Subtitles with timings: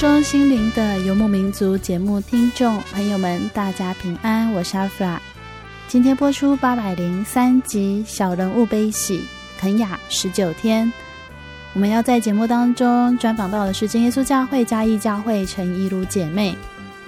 [0.00, 5.20] 中心灵的游牧民族节目听众朋友们，大家平安，我是阿弗拉。
[5.88, 9.18] 今天播出八百零三集《小人物悲喜》，
[9.58, 10.90] 肯雅十九天。
[11.74, 16.56] 我们要在节目当中专访到的是真耶稣教会嘉义教会陈怡如姐妹。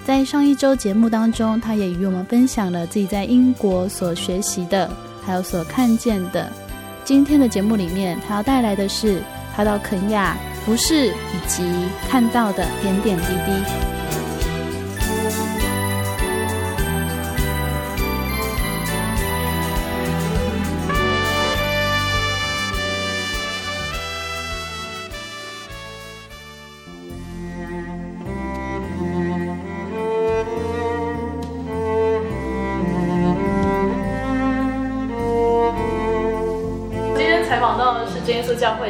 [0.05, 4.87] 在上一周节目当中，她也与我们分享了自己在英国所学习的，
[5.25, 6.47] 还有所看见的。
[7.03, 9.19] 今天的节目里面，她要带来的是
[9.55, 10.37] 她到肯雅。
[10.65, 11.63] 服饰以及
[12.09, 14.02] 看到的点点滴滴。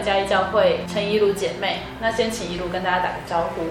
[0.04, 3.68] 嘉义教会陈怡如姐妹，那先请怡如跟大家打个招呼。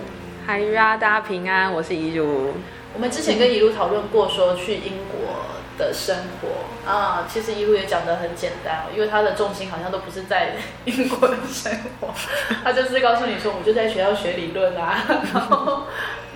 [0.46, 2.54] 嗨呀，大家平安，我是怡如。
[2.94, 5.44] 我们之前跟怡如讨论过，说去英国
[5.76, 10.52] 的生活啊，其实怡如也讲得很简单，因为她的重心好像都不是在
[10.86, 12.08] 英国的生活，
[12.64, 15.04] 她就是告诉你说，我就在学校学理论啊，
[15.34, 15.82] 然后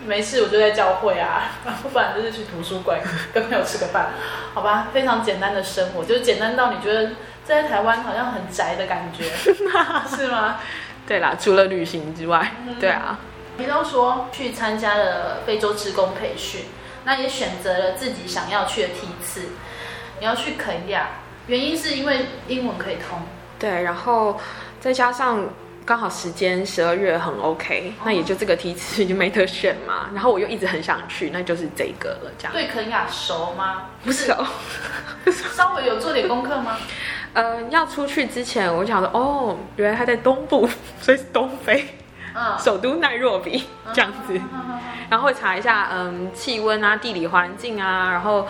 [0.05, 3.01] 没事我就在教会啊，然后不然就是去图书馆
[3.33, 4.11] 跟朋友吃个饭，
[4.53, 7.13] 好吧，非常简单的生活，就是简单到你觉得。
[7.47, 9.31] 在台湾好像很宅的感觉，
[10.17, 10.59] 是吗？
[11.07, 13.19] 对啦，除了旅行之外，嗯、对啊。
[13.59, 16.63] 你都说去参加了非洲职工培训，
[17.05, 19.43] 那也选择了自己想要去的梯次。
[20.19, 21.09] 你要去肯亚，
[21.47, 23.21] 原因是因为英文可以通。
[23.59, 24.39] 对，然后
[24.81, 25.49] 再加上
[25.85, 30.11] 刚好时间十二月很 OK，那也就这个梯次就没得选嘛。
[30.13, 32.31] 然后我又一直很想去，那就是这个了。
[32.37, 32.53] 这样。
[32.53, 33.85] 对肯亚熟吗？
[34.05, 34.45] 不熟，
[35.55, 36.77] 稍微有做点功课吗？
[37.37, 40.67] 呃，要出去之前，我想说，哦，原来他在东部，
[40.99, 41.87] 所以是东非，
[42.35, 44.41] 嗯，首都奈若比这样子，
[45.11, 48.47] 然后会查一下，嗯，气温啊，地理环境啊，然后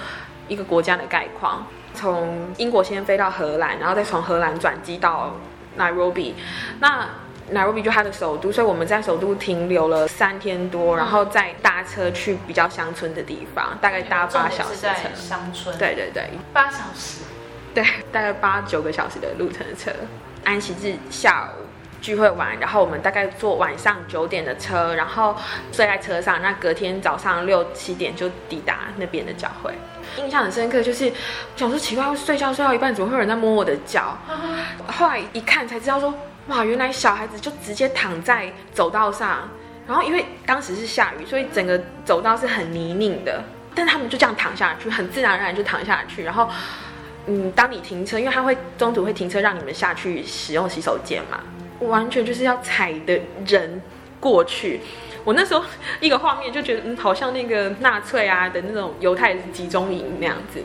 [0.47, 1.67] 一个国家的概况。
[1.95, 5.35] 从英国先飞到荷兰，然后再从荷兰转机到
[5.75, 6.37] 奈若比。
[6.79, 7.09] 那
[7.51, 14.77] 奈若比就它的首都，所以我们在首都停留了三天多，然后再搭车去比较乡村的地方，大概搭八小时。
[14.77, 15.77] 在乡村。
[15.77, 17.23] 对对对，八小时。
[17.77, 19.93] 对，大概八九个小时的路程的车，
[20.45, 21.67] 安息日下午
[22.01, 25.37] 聚会完，然后我们大概坐晚上九点的车，然后
[25.71, 29.75] 睡在车上，那隔天早上六七点就抵达那边的教会。
[30.17, 31.13] 印象很深刻，就是
[31.55, 34.17] 想说奇怪，睡觉睡到一半，怎么会有人在摸我的脚？
[34.87, 36.15] 后来一看才知道说，
[36.47, 39.47] 哇，原来小孩子就直接躺在走道上，
[39.87, 43.45] 然后因为当时是下雨，所以整个走道是很泥泞的，
[43.75, 46.49] 但他们就这样躺下去，很自然而然就躺下去，然后。
[47.27, 51.41] 嗯，当你停车，因为他会中途会停车让你们下去使用洗手间嘛，
[51.81, 53.83] 完全就是要踩的人
[54.21, 54.81] 过去。
[55.25, 55.65] 我那时候
[55.99, 60.63] 一个画面就觉得，嗯，好像那个纳粹啊的那种犹太集中营那样子。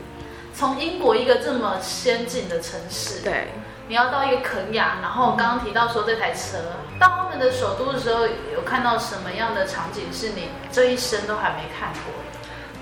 [0.54, 3.48] 从英国一个这么先进的城市，对，
[3.88, 6.58] 你要到一个肯雅，然后刚刚提到说这台车
[7.00, 12.31] 到他们的首都的时候，有看到什么样的场景是你这一生都还没看过的？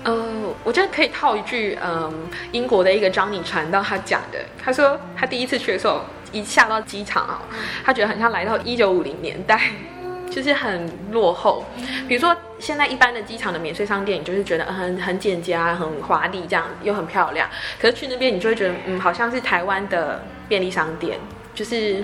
[0.03, 2.13] 呃，我觉得可以套一句，嗯、呃，
[2.51, 6.01] 英国的一个张你传道他讲的，他说他第一次去的时候，
[6.31, 7.41] 一下到机场啊，
[7.85, 9.61] 他觉得很像来到一九五零年代，
[10.31, 11.63] 就是很落后。
[12.07, 17.47] 比如说现在一般的机场的免税商店，你就是觉得很很简洁啊、很华丽，这样又很漂亮。
[17.79, 21.19] 可是去那边，你就会觉得，嗯，好像是台湾的便利商店，
[21.53, 22.03] 就是。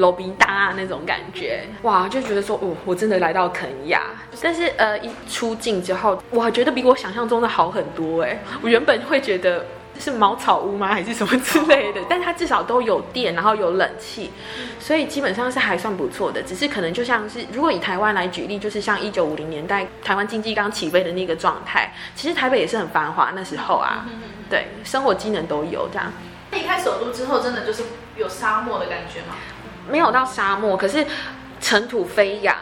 [0.00, 4.02] 楼比大啊那种感觉，哇，就觉得说，哦，我真的来到肯亚。
[4.42, 8.42] 但是，呃，一出境之后，我觉得比我想象中的好很多哎。
[8.60, 9.64] 我原本会觉得
[9.98, 12.00] 是茅草屋吗，还是什么之类的？
[12.08, 14.30] 但它至少都有电，然后有冷气，
[14.78, 16.42] 所以基本上是还算不错的。
[16.42, 24.06] 只是可能就像是，如果以台湾来举例，就是像一九五零年代台湾经济刚起飞的那个状态，其实台北也是很繁华那时候啊。
[24.48, 26.12] 对，生活机能都有这样。
[26.52, 27.84] 离开首都之后，真的就是
[28.16, 29.36] 有沙漠的感觉吗？
[29.88, 31.06] 没有到沙漠，可是
[31.60, 32.56] 尘土飞扬，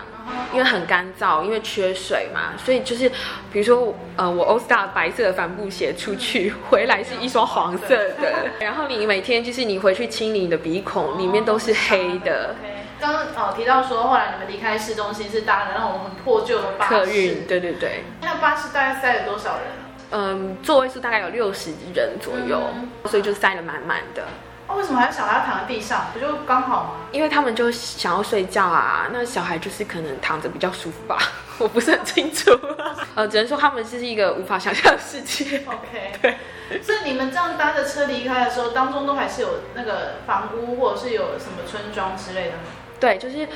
[0.53, 3.09] 因为很干燥，因为缺水嘛，所以就是，
[3.53, 7.89] 比如说，呃，我 All Star 白色的帆布鞋出去，回来是一双黄色
[8.21, 12.55] 的， 然后你每天就是你回去清理你的鼻孔，里面都是黑的。
[13.01, 18.03] 刚刚哦提到说，后来你们离开市中心是搭的那种很破旧的巴士，客运，对对对。
[18.21, 19.65] 那巴士大概塞了多少人？
[20.11, 24.25] 嗯，座位数大概有六十人左右，嗯、所以就塞得满满的。
[24.69, 26.07] 哦，为什么还要小孩躺在地上？
[26.13, 26.91] 不就刚好吗？
[27.11, 29.09] 因为他们就想要睡觉啊。
[29.13, 31.19] 那小孩就是可能躺着比较舒服吧，
[31.59, 32.51] 我不是很清楚。
[33.17, 35.63] 呃，只能说他们是一个无法想象的世界。
[35.67, 36.37] OK， 对。
[36.83, 42.59] 所以你们这样搭着车离开的时候，当中都还是有那个房屋或者是有什么村庄之类的吗？
[43.01, 43.49] 对，就是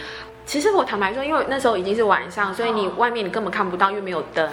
[0.47, 4.51] 其实我坦白说，因为那时候已经是晚上，所以你外面你根本看不到，因为没有灯，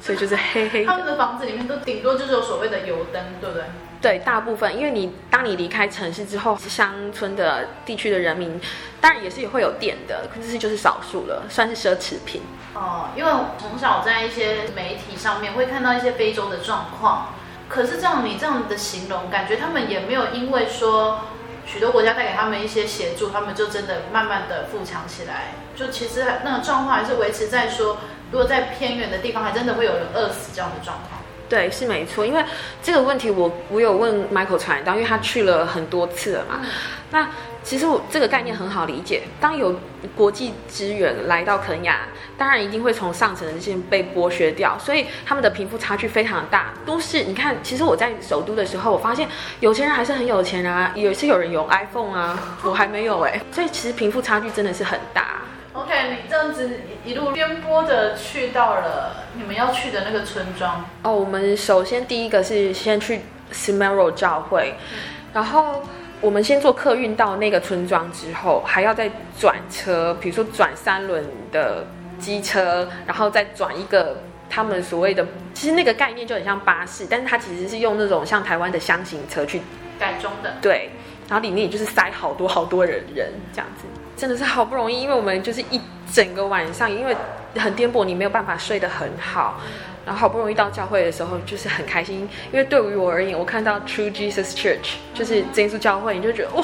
[0.00, 0.84] 所以就是黑黑。
[0.84, 3.64] 他们的房子里面都顶多就是有所谓的油灯，对不对？
[4.00, 8.58] 对，大部分，因为你当你离开城市之后，乡村的地区的人民，
[8.98, 12.40] 当然也是也会有电的，可是就是少数了，算是奢侈品。
[12.74, 17.34] 哦，因为从小在一些媒体上面会看到一些非洲的状况，
[17.68, 21.20] 可是这样你这样的形容，感觉他们也没有因为说
[21.66, 25.52] 许多国家带给他们一些协助，他们就真的慢慢的富强起来。
[25.76, 27.98] 就其实那个状况还是维持在说，
[28.30, 31.19] 如果在偏远的地方，还真的会有人饿死这样的状况。
[31.50, 32.42] 对，是没错，因为
[32.80, 36.60] 这个问题我我有问 Michael 传道，因为他去了很多次了嘛。
[36.62, 36.68] 嗯、
[37.10, 37.28] 那
[37.64, 39.74] 其实我这个概念很好理解，当有
[40.16, 42.02] 国际资源来到肯亚，
[42.38, 46.72] 当然一定会从上层的这些被剥削掉，所以他们的贫富差距非常大。
[46.86, 55.39] 都市，你看，其实我在首都的时候，我发现有钱人还是很有钱啊，也是有人有 iPhone 啊，我还没有哎，所以其实贫富差距真的是很大。
[55.80, 56.68] OK，你这样子
[57.06, 61.10] 一路颠簸的去到了你们要去的那个村庄哦。
[61.10, 64.98] 我们首先第一个是先去 Smero 教会，嗯、
[65.32, 65.82] 然后
[66.20, 71.86] 我们先坐客运到那个村庄之后，还要再转车，比如说转三轮的
[72.18, 74.18] 机车，然后再转一个
[74.50, 79.62] 他们所谓的，其实那个概念就很像巴士，但是它其实是用那种像台湾的箱型车去
[79.98, 80.56] 改装的。
[80.60, 80.90] 对，
[81.26, 83.84] 然后里面也就是塞好多好多人人这样子。
[84.20, 85.80] 真的是好不容易，因为我们就是一
[86.12, 87.16] 整个晚上，因为
[87.56, 89.58] 很颠簸，你没有办法睡得很好，
[90.04, 96.62] 然后好不容易到教会的时候，就是很开心，因为对于我而言，我看到 True Jesus Church，就是真耶稣教会，你就觉得哇，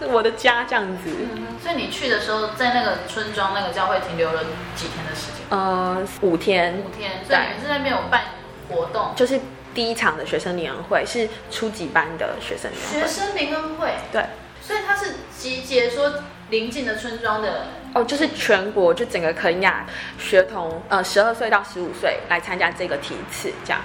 [0.00, 1.10] 是我的家这样子。
[1.10, 1.44] 嗯。
[1.62, 4.42] 所以你去的时候，在那个村庄那个教会停留了
[4.74, 5.44] 几天的时间？
[5.50, 6.72] 呃，五天。
[6.78, 7.22] 五天。
[7.26, 8.22] 所以你是在那边有办
[8.70, 9.12] 活动？
[9.14, 9.38] 就是
[9.74, 13.06] 第一场的学生联欢会是初级班的学生联欢会。
[13.06, 13.92] 学生联欢会。
[14.10, 14.24] 对。
[14.62, 16.10] 所以他是集结说。
[16.50, 19.86] 邻近的村庄的哦，就是全国就整个肯亚
[20.18, 23.80] 学童，呃，十二岁到十五岁来参加这个梯次，这样。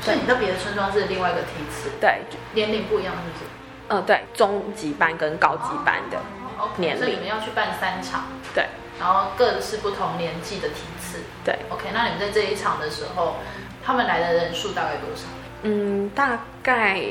[0.00, 2.20] 所以你到别的村庄是另外一个梯次，对，
[2.54, 3.44] 年龄不一样，是不是？
[3.88, 6.18] 嗯，对，中级班跟高级班的
[6.78, 7.02] 年龄。
[7.02, 8.66] 所以你们要去办三场，对，
[8.98, 11.58] 然后各是不同年纪的梯次，对。
[11.68, 13.36] OK，那你们在这一场的时候，
[13.84, 15.24] 他们来的人数大概多少？
[15.62, 17.02] 嗯，大概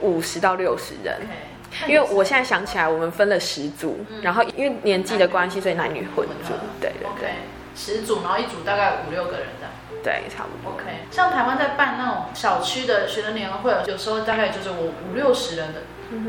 [0.00, 1.20] 五十到六十人。
[1.20, 1.49] Okay.
[1.86, 6.52] 因为我现在想起来，我们分了十组，嗯、然后因为年纪的关系，所以男女混组。
[6.80, 7.30] 对对对，
[7.74, 9.68] 十组，然后一组大概五六个人的。
[10.02, 10.72] 对，差不多。
[10.74, 15.80] OK，像台湾在办那种小区的学生联欢会，有时候大概就是我五六十人的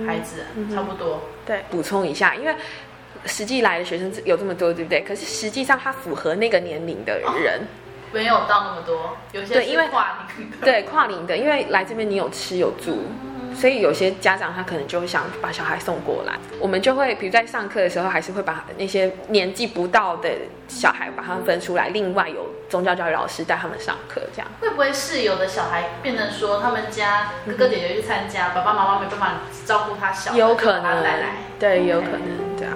[0.05, 1.21] 孩子，差不多。
[1.45, 2.53] 对，补充一下，因为
[3.25, 5.01] 实际来的学生有这么多，对不对？
[5.01, 7.67] 可是实际上他符合那个年龄的人、哦、
[8.11, 10.57] 没有到那么多，有些是跨龄的。
[10.61, 12.91] 对，跨龄的，因为来这边你有吃有住。
[13.23, 20.29] 嗯所以有些家长他可能就会想把小孩送过来，我们就会比如在上课的时候，还是会把那些年纪不到的
[20.67, 24.47] 小孩把他们分出来，另外有宗教教育老师带他们上课，这样。
[24.59, 29.33] 会不会是有的小孩变成说他们家哥哥姐姐去参加，爸爸妈妈没办法
[29.65, 32.21] 照顾他小孩，有可能带来，对，有可能
[32.57, 32.73] 这样。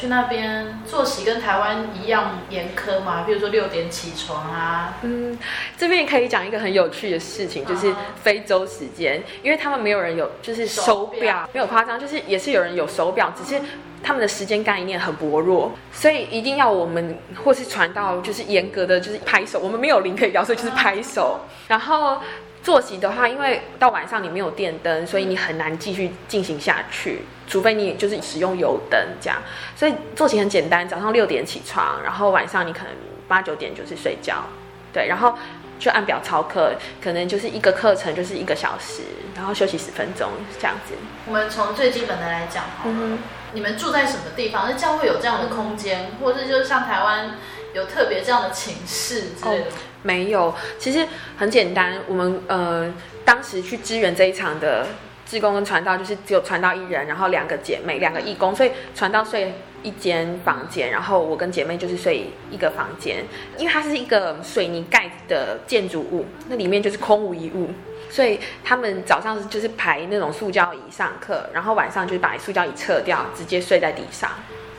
[0.00, 3.24] 去那边作息跟台湾一样严苛吗？
[3.26, 4.96] 比如说六点起床啊？
[5.02, 5.38] 嗯，
[5.76, 13.60] 这边可以讲一个很有趣的事情，就是非洲时间，嗯、因为他们没有人有就是手表，手表没有夸张，就是也是有人有手表，只是
[14.02, 22.18] 他们的时间概念很薄弱，所以一定要我们或是传到就是严格的就是拍手，我们没有零可以摇，所以就是拍手，然后。
[22.62, 29.42] 作息的话，因为到晚上你没有电灯，所以你很难继续进行下去，除非你就是使用油灯这样。
[29.76, 32.92] 所以作息很简单，早上六点起床，然后晚上你可能
[33.28, 34.44] 八九点就是睡觉，
[34.92, 35.36] 对，然后
[35.78, 39.02] 就按表操课，可能就是一个课程就是一个小时，
[39.34, 40.94] 然后休息十分钟这样子。
[41.26, 43.18] 我们从最基本的来讲，嗯哼，
[43.52, 44.66] 你们住在什么地方？
[44.70, 47.36] 那教会有这样的空间，或者是就是像台湾
[47.74, 49.64] 有特别这样的寝室之类的？
[49.64, 49.68] 哦
[50.02, 52.00] 没有，其实很简单。
[52.08, 52.90] 我们呃，
[53.22, 54.86] 当时去支援这一场的
[55.30, 63.24] 志工跟传道，就是只有传道一人，然后两个姐妹，两个义工，所以传道睡一间房间，然后我跟姐妹就是睡一个房间。
[63.56, 67.70] 因为它是一个水泥盖的建筑物，那里面就是空无一物，
[68.10, 74.28] 所以他们早上就是排那种塑胶椅上课，然后晚上就是把塑胶椅撤掉，直接睡在地上。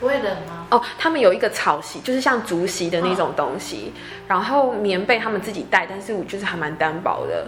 [0.01, 0.65] 不会冷吗？
[0.71, 7.47] 哦，他们有一个草席，就是像竹席的那种东西，哦、然后棉被他们自己带，但是我就是还蛮单薄的。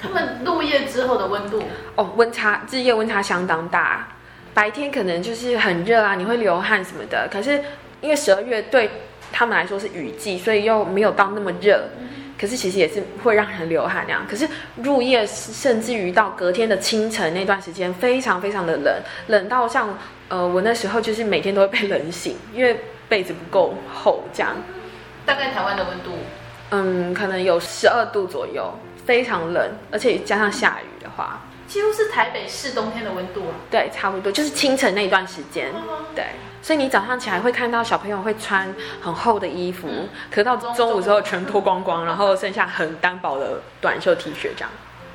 [0.00, 1.62] 他们入夜之后的温度？
[1.96, 4.08] 哦，温差日夜温差相当大，
[4.54, 7.28] 白天可能就是很热啊，你会流汗什么的。
[7.30, 7.62] 可是
[8.00, 8.90] 因为十二月对
[9.32, 11.82] 他们来说是雨季，所以又没有到那么热。
[12.00, 12.08] 嗯、
[12.40, 14.24] 可是其实也是会让人流汗那样。
[14.28, 18.94] 可是入夜甚至于到隔天的清晨那段时间，非常非常的冷，
[19.26, 19.96] 冷到像。
[20.30, 22.78] 呃，我那时候就是每天都会被冷醒，因为
[23.08, 24.54] 被子不够厚，这样。
[25.24, 26.18] 大概台湾的温度，
[26.68, 28.70] 嗯，可能有十二度左右，
[29.08, 33.56] 非常冷，而且加上下雨的话，几乎是台北市冬天的温度啊。
[33.70, 35.72] 对，差不多就是清晨那一段时间。
[36.14, 36.26] 对，
[36.60, 38.68] 所以你早上起来会看到小朋友会穿
[39.00, 44.68] 很厚的衣服，嗯、可到中午之后全脱光光，然后剩下很单薄的短袖 T 恤这样。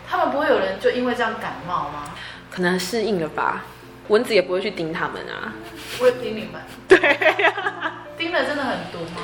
[0.10, 2.06] 他们不会有人就因为这样感冒吗？
[2.50, 3.64] 可能适应了吧。
[4.08, 5.54] 蚊子也不会去叮他们啊，
[6.00, 6.60] 不会叮你们。
[6.88, 6.98] 对
[7.44, 9.22] 呀、啊，叮的真的很毒吗？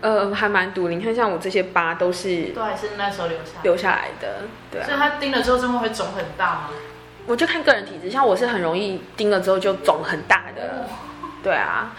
[0.00, 0.94] 呃，还蛮毒的。
[0.94, 4.44] 你看，像我这些疤都是，都还是那时候留下留下来的。
[4.70, 6.70] 对、啊，所以它叮了之后，真的会肿很大吗？
[7.26, 10.86] 我就看个人体质，像我是很容易叮了之后就肿很大的。
[11.42, 11.94] 对啊，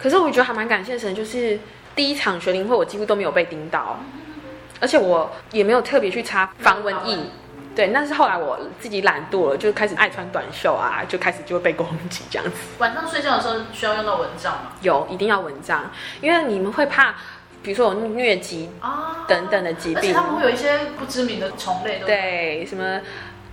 [0.00, 1.58] 可是我觉得还蛮感谢神，就是
[1.94, 4.00] 第一场学龄会我几乎都没有被叮到，
[4.80, 7.16] 而且我也没有特别去擦防蚊液。
[7.74, 12.56] 对，但是后来我自己懒惰了，就开始爱穿短袖啊，就开始就会被攻击这样子。
[12.78, 14.72] 晚上睡觉的时候需要用到蚊帐吗？
[14.82, 17.14] 有，一定要蚊帐，因为你们会怕，
[17.62, 23.00] 比如说有疟疾啊等等的疾病，而且他们会有一些不知名的虫类，对，什么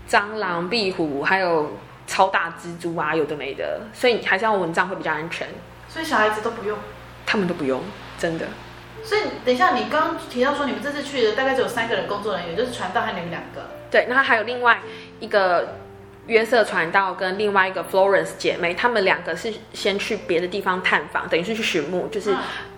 [0.10, 5.48] 蟑螂、壁虎，还有超大蜘蛛啊，有的没的，所以还是要蚊帐会比较安全。
[5.88, 6.78] 所以小孩子都不用，
[7.26, 7.82] 他们都不用，
[8.18, 8.46] 真的。
[9.02, 13.79] 所以等一下，你刚刚提到说你们这次去的大概只有三个人工作人员，就是传道和你们两个。
[13.92, 14.80] 对，那还有另外
[15.20, 15.76] 一个
[16.28, 22.32] 约瑟传道跟另外一个 Florence 姐妹，她们两个是先去别的地方探访，等于是去寻墓，就是、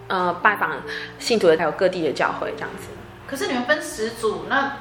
[0.08, 0.82] 嗯、呃拜访
[1.20, 2.88] 信徒的，还有各地的教会这样子。
[3.28, 4.78] 可是你们分十组，那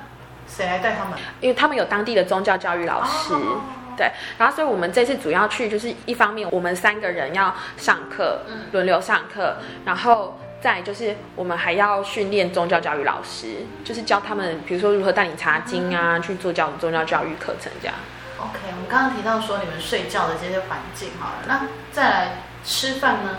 [0.47, 1.19] 谁来带他们？
[1.41, 3.61] 因为他们有当地的宗教教育老师，哦、
[3.97, 4.11] 对。
[4.39, 10.39] 然后所以我们这次主要去就是一方面，我们三个人要上课，嗯、轮流上课，然后。
[10.61, 17.97] 再就是，我们还要训练宗教教育老师，就是教他们，比如说如何带领查经啊，嗯、去做教宗教教育课程这样。
[18.39, 22.29] OK，我们刚刚提到说你们睡觉的这些环境好了，那再来
[22.65, 23.39] 吃饭呢？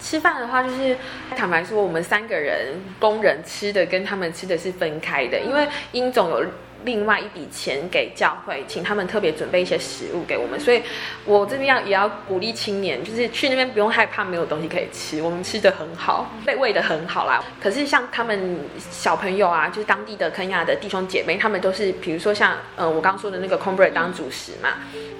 [0.00, 0.96] 吃饭的话，就是
[1.36, 6.44] 坦白说，我们三个人工人吃的跟他们吃的是分开的，因为英总有。
[6.84, 10.82] 另外一笔钱给教会，请他们特别准备一些食物给我们，所以
[11.24, 17.42] 我这边要也要鼓励青年，就是去那边不用害怕没有东西可以吃，我们吃的很好，被喂的很好啦。
[17.60, 24.70] 可是像他们小朋友啊，就是当地的肯亚的弟兄姐妹，他们都是比如说像呃我刚说的那个 cornbread 当主食嘛，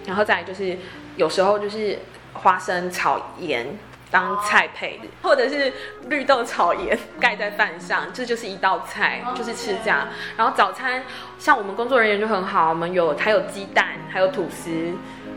[0.06, 0.76] 然后再来就是
[1.16, 1.98] 有时候就是
[2.32, 3.78] 花生炒盐。
[4.12, 5.72] 当菜配的，或者是
[6.08, 10.06] 绿豆炒盐盖在饭上，这就是一道菜，就是吃这样。
[10.36, 11.02] 然后早餐，
[11.38, 14.70] 像我们工作人员就很好，我们有还有鸡蛋，还有吐司，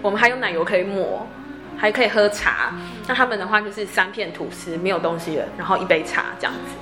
[0.02, 1.26] 我们还有奶油可以抹，
[1.78, 2.74] 还可以喝茶。
[3.08, 6.76] 那他们的话就是三片吐司，没有东西了，然后一杯茶这样子。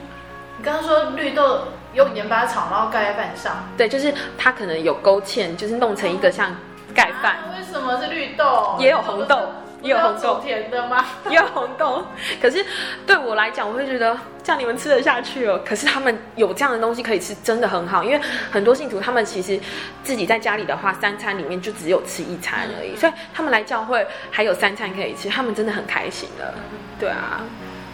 [0.58, 6.56] 你刚刚说绿豆用盐巴炒，然后盖在饭上，对，就是它可能有勾芡，就是弄成一个像
[6.96, 7.36] 盖饭。
[7.56, 8.78] 为什么是绿豆？
[8.80, 9.38] 也有红豆。
[9.86, 11.06] 也有红豆，甜的吗？
[11.30, 12.06] 也有红豆。
[12.42, 12.66] 可是
[13.06, 15.60] 对我来讲，我会觉得这样你们吃得下去哦。
[15.66, 18.02] 可是他们有这样的东西可以吃，真的很好。
[18.02, 19.60] 因为很多信徒他们其实
[20.02, 26.54] 自己在家里的话，三餐里面就只有吃一餐而已，所以他们来教会还有三餐可以吃，他们真的很开心的。
[26.98, 27.42] 对啊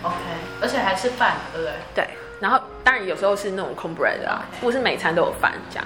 [0.03, 0.15] ，OK，
[0.61, 1.73] 而且还是饭，对不对？
[1.95, 2.07] 对。
[2.39, 5.85] 然后当然有时候是那种空 bread 啊不是每餐都有饭这样。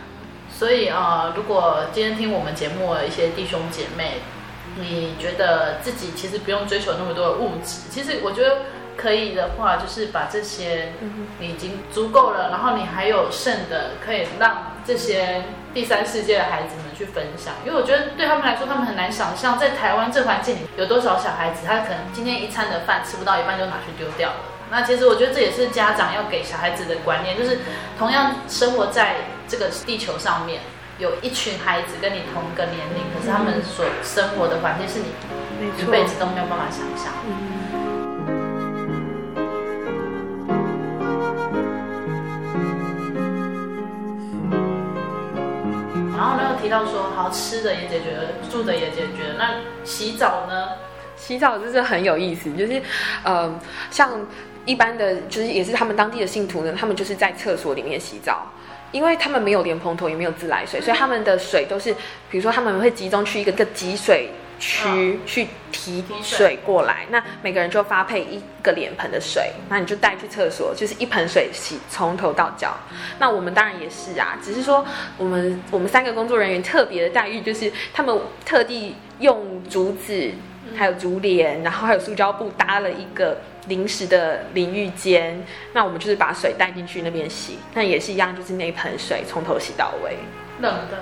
[0.51, 4.21] 所以啊、呃，如果今天听我们节目的一些弟兄姐妹，
[4.75, 8.57] 你觉得自己其实不用追求那么多的物质，其实我觉得
[8.95, 10.93] 可以的话，就是把这些
[11.39, 17.53] 你已经足够了，然后你还有剩的，可以让这些第三世界的孩子们去分享。
[17.65, 24.35] 因为我觉得对他们来说，他们很难想象在台湾这环境里有多少小孩子，他可能今天一餐的饭吃不到一半就拿去丢掉了。
[24.71, 27.59] 那其实我觉得这也是家长要给小孩子的观念，就是
[27.99, 30.61] 同样生活在这个地球上面，
[31.03, 35.07] 有一群孩子跟你同个年龄，可是他们所生活的环境是你
[35.77, 37.11] 一辈子都没有办法想象。
[46.15, 50.69] 然后呢，又提到说，好吃的也解决了，住的也解决了，那洗澡呢？
[51.17, 52.81] 洗澡就是很有意思，就是，
[53.25, 53.53] 呃，
[53.91, 54.09] 像。
[54.65, 58.47] 一般的，就是也是他们当地的信徒呢，他们就是在厕所里面洗澡，
[58.93, 61.93] 因为他们没有莲蓬头，也没有自来水，所以他们的水都是，
[62.29, 72.77] 比如说他们会集中去一个个集水区去提水过来，那每个人就发配一个脸盆的水，那你就带去厕所，就是一盆水洗从头到脚。
[73.19, 74.85] 那我们当然也是啊，只是说
[75.17, 80.31] 我们我们三个工作人员特别的待遇，就是他们特地用竹子
[80.75, 83.37] 还有竹帘，然后还有塑胶布搭了一个。
[83.69, 85.41] 临时的淋浴间，
[85.71, 90.17] 那我们就是把水带进去那边洗，那也是一样，就是那一盆水从头洗到尾。
[90.59, 90.97] 冷的，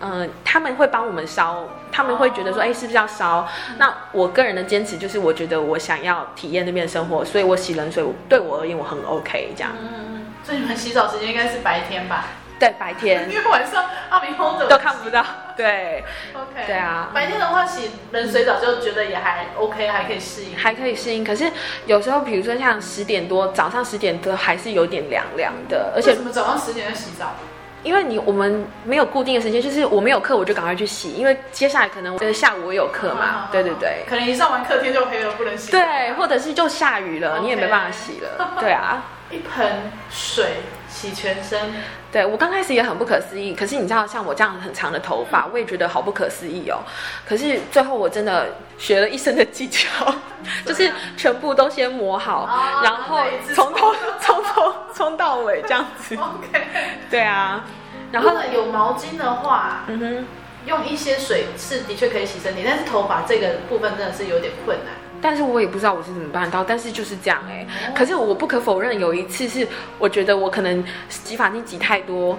[0.00, 3.46] 嗯、呃，他们会帮我们烧，他们会觉得说，哎、欸，是不是要烧？
[3.76, 9.70] 那我个人的坚持就是，我觉得我想要体验那边的生活，所以我洗冷水，对我而言我很 OK 这样。
[9.78, 12.28] 嗯嗯，所以你们洗澡时间应该是白天吧？
[12.60, 15.24] 对，白天，因为晚上阿明空着都看不到。
[15.56, 17.10] 对，OK，对啊。
[17.14, 21.24] 白天的话洗冷水澡就觉得也还 OK，还可以适应，还可以适应。
[21.24, 21.50] 可是
[21.86, 25.90] 有时候，比如说像十点多，早上十点多还是有点凉凉的。
[25.96, 27.34] 而且为什么早上十点要洗澡？
[27.82, 33.24] 因为你我们没有固定的时间，就是我没有课我就赶快去洗，因为接下来可能就是下午我有课嘛。
[33.24, 34.04] 啊、对对对。
[34.06, 35.70] 可能一上完课天就黑了，不能洗。
[35.70, 38.54] 对，或者是就下雨了.你也没办法洗了。
[38.60, 39.02] 对啊。
[39.30, 40.56] 一盆水
[40.90, 41.72] 洗全身，
[42.10, 43.54] 对，我刚开始也很不可思议。
[43.54, 46.80] 可是你知道，像我这样很长的头发，我也觉得好不可思议哦。
[47.24, 50.12] 可是最后我真的学了一身的技巧，
[50.66, 53.20] 就是全部都先磨好，哦、然后
[53.54, 56.16] 从头 从头冲到尾这样子。
[56.18, 56.66] OK，
[57.08, 57.64] 对啊。
[58.12, 60.26] 然后有毛巾的话，嗯哼，
[60.66, 64.94] 用一些水是的确可以洗身体，但是头发这个部分真的是有点困难。
[65.20, 67.92] 但是我也不知道我是怎么办到，但是就是这样哎、欸。
[67.94, 69.66] 可是我不可否认，有一次是
[69.98, 72.38] 我觉得我可能洗发精挤太多，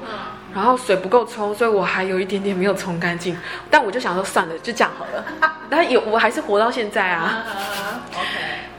[0.53, 3.37] 然后水不够冲，所以我还有一点点没有冲干净。
[3.69, 5.25] 但我就想说算了，就这样好了。
[5.69, 7.45] 但有我还是活到现在啊。
[8.13, 8.21] OK。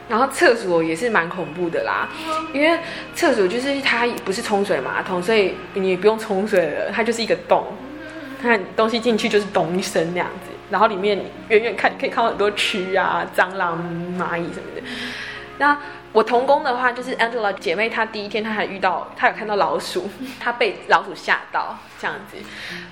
[0.09, 2.09] 然后厕所也是蛮恐怖的啦，
[2.53, 2.77] 因为
[3.15, 7.65] 厕所就是它不是冲水马桶，所以你不用冲水了，它就是一个洞，
[8.41, 10.52] 看东西进去就是咚一声那样子。
[10.73, 13.77] 然后里面远远看可以看到很多蛆啊、蟑螂、
[14.17, 14.81] 蚂蚁什么的。
[15.59, 15.77] 那
[16.11, 20.09] 我同工的话，就是 Angela 姐妹，她第一天她还遇到，她有看到老鼠，
[20.39, 22.37] 她被老鼠吓到这样子。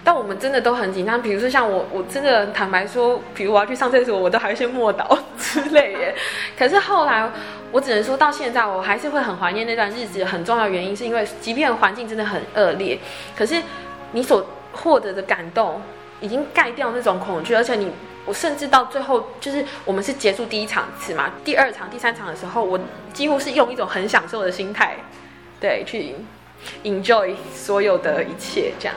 [0.03, 6.13] 但我们真的都很紧张，比如说像我，我真的坦白说，比如我要去上厕所，我都还会先默祷之类的。
[6.55, 7.27] 可是后来，
[7.71, 10.23] 我只能说到现在，我还是会很怀念那段日子。
[10.23, 12.99] 很重要原因是因为，即便环境真的很恶劣，
[13.35, 13.55] 可是
[14.11, 15.81] 你所获得的感动。
[16.21, 17.91] 已经盖掉那种恐惧，而且你，
[18.25, 22.79] 我甚至到最后，就是我们是结束第一场次嘛，第二场、第三场的时候，我
[23.11, 24.97] 几乎是用一种很享受的心态，
[25.59, 26.15] 对，去
[26.83, 28.95] enjoy 所有的一切，这样。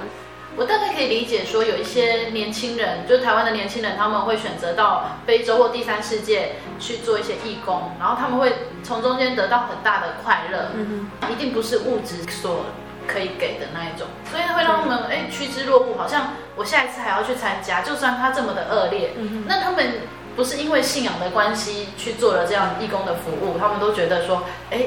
[0.56, 8.52] 我大概可以理解说，有一些年轻人，就台湾的年轻人，他们会选择到非洲或第三世界去做一些义工，然后他们会
[8.84, 12.66] 从中间得到很大的快乐，嗯哼，一定不是物质所。
[13.06, 20.00] 可以给的那一种，所以会让他们哎趋之若鹜，好像我下一次还要去参加，就算他这么的恶劣，嗯，那他们
[20.36, 24.86] 不是因为信仰的关系去做了这样义工的服务，他们都觉得说哎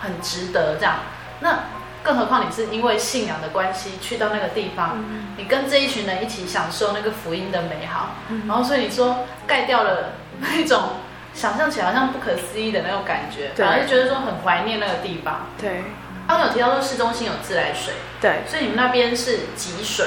[0.00, 0.96] 很值得这样。
[1.40, 1.64] 那
[2.02, 10.82] 更何况你是因为信仰的关系去到那个地方，嗯，你跟这一群人一起享受那个福音的美好，嗯，然后所以你说盖掉了那种
[11.32, 15.82] 想象起来好像不可思议的那种感觉，反而是觉得说很怀念那个地方，对。
[16.26, 20.06] 刚刚有提到说市中心有自来水，对，所以你们那边是集水，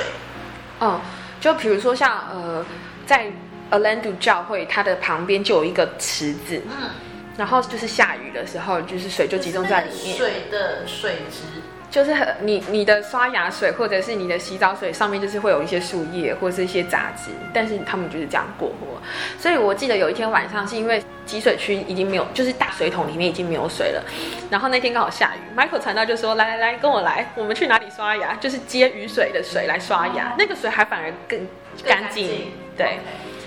[0.80, 1.00] 嗯，
[1.40, 2.66] 就比如说像呃，
[3.06, 3.28] 在
[3.70, 6.90] Orlando 教会它的旁边就有一个池子，嗯，
[7.38, 11.62] 然后就是下雨的时候，就是水就集中在里面，水的水质。
[11.98, 19.02] 就是很你你的刷牙水或者是你的洗澡水上面就是会有一些树叶或者是一些杂质，但是他们就是这样过活。
[19.40, 24.04] 所以我记得有一天晚上是因为集水区已经没有，就是大水桶里面已经没有水了。
[24.52, 28.36] 然后那天刚好下雨，Michael 传道就说：“来来来，跟我来，我们去哪里刷牙？
[28.36, 31.48] 就是接雨水的水来刷牙，那个水还反而更
[31.84, 33.00] 干净。”对。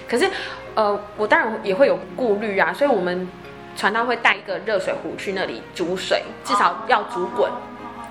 [0.09, 0.29] 可是
[0.75, 3.29] 呃，我当然也会有顾虑啊，所以我们
[3.77, 7.49] 传道会带一个热水壶去那里煮水，至少要煮滚。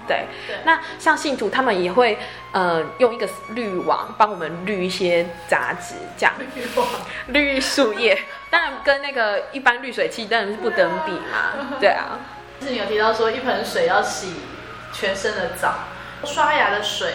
[0.09, 0.25] 对，
[0.65, 2.17] 那像信徒他们也会，
[2.51, 6.87] 呃，用一个滤网帮我们滤一些杂质，这样滤网
[7.27, 8.19] 滤树叶，
[8.49, 11.77] 当然跟那个一般滤水器当然是不等比嘛。
[11.79, 12.17] 对啊，
[12.59, 14.33] 就是你有提到说一盆水要洗
[14.91, 15.75] 全身的澡，
[16.25, 17.13] 刷牙的水，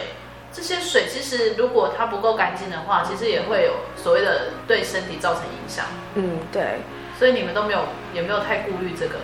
[0.53, 5.87] 这些水其实如果它不够干净的话，其实也会有所谓的对身体造成影响。
[6.15, 6.79] 嗯，对。
[7.19, 9.15] 所以你们都没有也没有太顾虑这个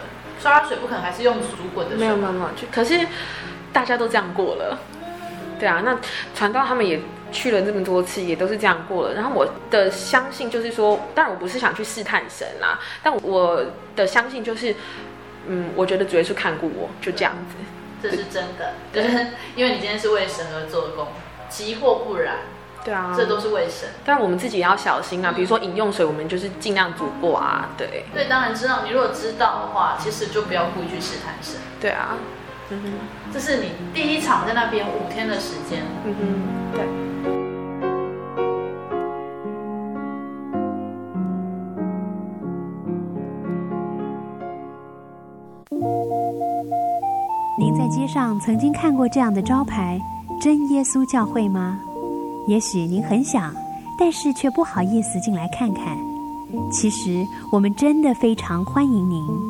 [0.40, 1.98] 刷牙水不可能还是用煮滚的水？
[1.98, 3.06] 没有没有没有，可是。
[3.72, 4.78] 大家都这样过了，
[5.58, 5.96] 对啊，那
[6.34, 9.14] 传道他们也去了这么多次，也都是这样过了。
[9.14, 14.74] 然后我的相信就是说，当然我不是想去试探神啦，但我的相信就是，
[15.46, 17.54] 嗯，我觉得主耶稣看顾我，就这样子，
[18.02, 21.06] 这是真的，对，就 是因为你今天是为神而做工，
[21.48, 22.38] 即或不然，
[22.84, 23.90] 对啊，这都是为神。
[24.04, 28.04] 但我们自己也要小心啊，比如说饮用水，我们就是尽量煮过啊，对。
[28.12, 32.16] 对，当然知道，你如果知道的话，其实就不要故意去试探神，对啊。
[32.72, 32.92] 嗯哼，
[33.32, 35.82] 这是你第一场在那边五天的时间。
[36.04, 36.20] 嗯哼，
[36.72, 36.84] 对。
[47.58, 50.00] 您在街上曾经看过这样的招牌
[50.40, 51.76] “真耶稣教会”吗？
[52.46, 53.52] 也许您很想，
[53.98, 55.98] 但是却不好意思进来看看。
[56.70, 59.49] 其实我们真的非常欢迎您。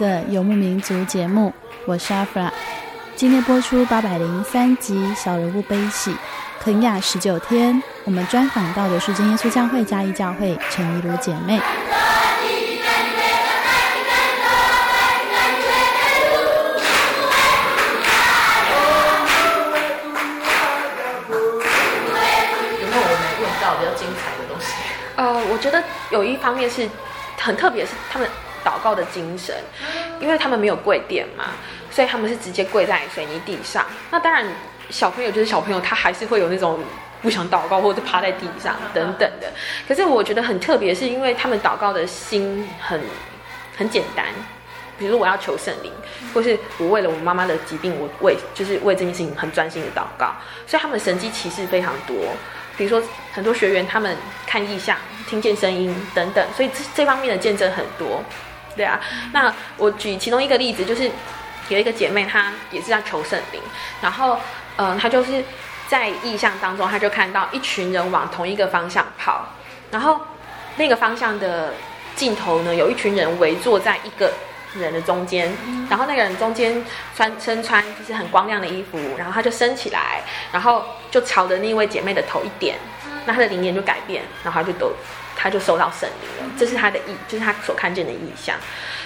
[0.00, 1.52] 的游牧民族节目，
[1.84, 2.50] 我是阿弗拉。
[3.14, 6.10] 今天播出八百零三集《小人物悲喜》，
[6.58, 7.82] 肯雅十九天。
[8.04, 11.60] 我们专访到的是真耶稣教会嘉义教会陈怡如姐妹。
[22.80, 24.72] 有没有我们问到比较精彩的东西？
[25.16, 26.88] 呃，我觉得有一方面是
[27.38, 28.26] 很特别，是他们。
[28.62, 29.56] 祷告的精神，
[30.20, 31.46] 因为他们没有跪垫嘛，
[31.90, 33.84] 所以他们是直接跪在水泥地上。
[34.10, 34.46] 那当然，
[34.90, 36.78] 小朋友就是小朋友，他还是会有那种
[37.22, 39.52] 不想祷告或者趴在地上等等的。
[39.88, 43.00] 可是我觉得很特别，是因为他们祷告的心很
[43.76, 44.26] 很简单。
[44.98, 45.90] 比如我要求圣灵，
[46.34, 50.34] 或是我为了我妈妈的疾病，我为就是为这件事情很专心的祷告。
[50.66, 52.16] 所以他们神迹奇事非常多。
[52.76, 53.02] 比如说
[53.32, 54.14] 很多学员他们
[54.46, 58.22] 看异象、听见声音等等，所以这这方面的见证很多。
[58.76, 58.98] 对啊，
[59.32, 61.10] 那我举其中一个例子，就是
[61.68, 63.60] 有一个姐妹，她也是在求圣灵，
[64.00, 64.38] 然后，
[64.76, 65.44] 嗯、她就是
[65.88, 69.46] 在意象当中，她就看到一群人往同一个方向跑，
[69.90, 70.20] 然后
[70.76, 71.74] 那个方向的
[72.14, 74.32] 尽头呢，有一群人围坐在一个
[74.74, 75.52] 人的中间，
[75.88, 76.84] 然后那个人中间
[77.16, 82.76] 穿身穿就是很光亮的衣服，然后他就升起来，然后就朝着那位姐妹的头一点，
[83.26, 84.92] 那他的灵念就改变，然后他就都。
[85.40, 88.54] 他就收到圣灵了，这是他的意，就是他所看见的意象。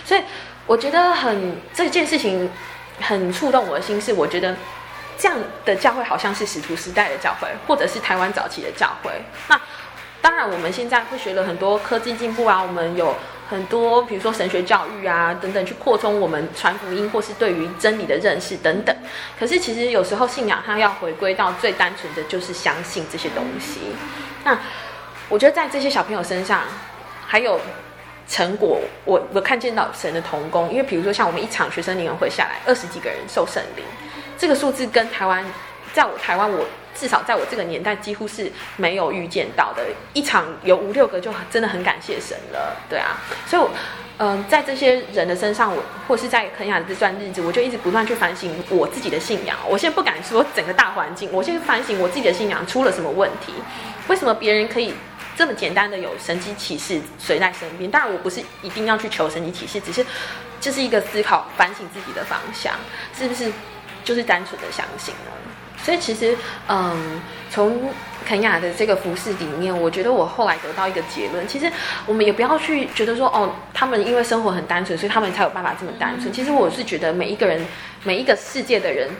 [0.04, 0.22] 所以，
[0.66, 2.50] 我觉得很这件事情
[3.00, 4.56] 很触动我的心，是我觉得
[5.16, 9.12] 这样的教会好像是使徒时代的教会，或者是台湾早期的教会。
[9.46, 9.60] 那
[10.20, 13.14] 当然，我们现在会学了很多科技进步啊，我们有
[13.48, 18.96] 很多比如说神学教育啊等等，去扩充我们传福音或是对于真理的认识等等。
[19.38, 23.80] 可是其实有时候信仰它要回归到最单纯的就是相信这些东西。
[24.44, 24.58] 那
[25.28, 26.62] 我觉得在这些小朋友身上
[27.26, 27.60] 还有。
[28.26, 33.84] 成果，我我看见到神的同工，因为比如说像我们一场学生灵恩会下来，二十几个人受圣灵，
[34.38, 35.44] 这个数字跟台湾，
[35.92, 39.84] 在我台湾，我至少在我这个年代几乎是没有预见到的。
[40.14, 43.62] 一场有五六个就真的很感谢神了，对啊，所以，
[44.16, 49.54] 嗯、在这些人的身上，我或是在肯雅的这段日子，我就一直不断去反省我自己的信仰。
[49.68, 53.52] 我现在不敢说整个大环境，我现在反省我自己的信仰出了什么问题，
[54.08, 54.94] 为什么别人可以？
[55.36, 60.04] 这么简单的有神迹启示随在身边，当然我不是一定要去求神迹启示，只是
[60.60, 62.72] 这是一个思考反省自己的方向，
[63.18, 63.50] 是不是
[64.04, 65.32] 就是单纯的相信呢？
[65.82, 66.34] 所以其实，
[66.66, 67.20] 嗯，
[67.50, 67.90] 从
[68.24, 71.70] 肯雅的这个服饰里面，我觉得我后来得到一个结论，其实
[72.06, 76.32] 我们也不要去觉得说，哦，他们因为生活很单纯，所以他们才有办法这么单纯。
[76.32, 77.62] 其实我是觉得每一个人，
[78.02, 79.10] 每一个世界的人，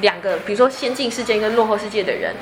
[0.00, 2.34] 两个比如说先进世界跟落后世界的人，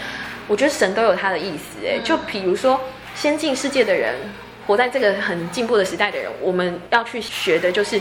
[0.46, 1.84] 我觉得神都有他的意思。
[1.84, 2.78] 哎，就比如说。
[3.14, 4.14] 先进世界的人，
[4.66, 8.00] 活在这个很进步的时代的人，我们要去学的就是，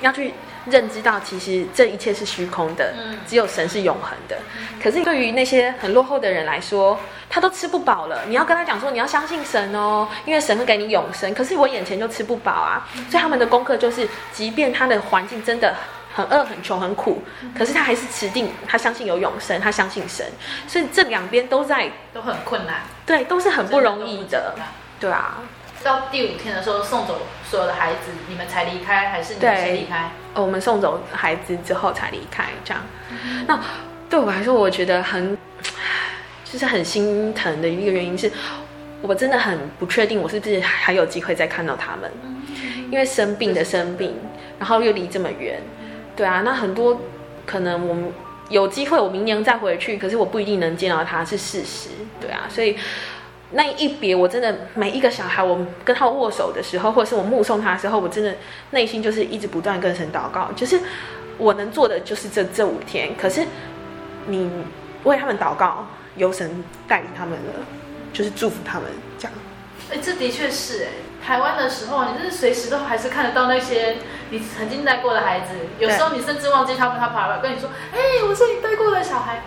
[0.00, 0.32] 要去
[0.66, 2.94] 认知到，其实这一切是虚空的，
[3.26, 4.36] 只有神是永恒的。
[4.82, 8.22] 可是对于那些很落后的人来说，他都吃不饱了。
[8.28, 11.32] 你要跟他讲说，你要相信神哦，因为神会给你永生。
[11.32, 15.74] 可是我眼前就吃不饱啊，所以他们的功课就是，即便他的环境真的
[16.12, 17.22] 很饿、很穷、很苦，
[17.56, 20.26] 可是他还是持定，他相信有永生，他相信神。
[20.66, 22.82] 所以这两边都在都很困难。
[23.06, 24.54] 对，都是很不容易的。
[24.98, 25.38] 对啊，
[25.84, 30.10] 到第五天的时候送走所有的孩子，你们才离开，还是你们先离开？
[30.34, 32.82] 哦，我们送走孩子之后才离开，这样。
[33.10, 33.58] 嗯、那
[34.08, 35.38] 对我来说，我觉得很，
[36.44, 38.30] 就是很心疼的一个原因是，
[39.00, 42.42] 我真的很不确定我是不是还有机会再看到他们，嗯、
[42.90, 44.14] 因为生病的生病，
[44.58, 45.62] 然后又离这么远。
[46.20, 47.00] 对啊，那很多
[47.46, 48.12] 可能我们。
[48.50, 51.90] 有机会，我明年再回去，可是我不一定能见到他，是事实。
[52.20, 52.76] 对啊，所以
[53.52, 58.34] 那一别，我真的每一个小孩，我跟他握手的时候，或者是我目送他的时候，我真的
[58.72, 60.80] 内心就是一直不断跟神祷告，就是
[61.38, 63.14] 我能做的就是这这五天。
[63.16, 63.46] 可是
[64.26, 64.50] 你
[65.04, 67.64] 为他们祷告，由神带领他们了，
[68.12, 69.32] 就是祝福他们这样。
[69.92, 70.88] 哎，这的确是哎。
[71.24, 73.96] 台湾的时候，你就是随时都还是看得到那些
[74.30, 75.54] 你曾经带过的孩子。
[75.78, 79.42] 有时候你甚至忘记他们，他跑来跟你说：“哎，我是你带过的小孩。”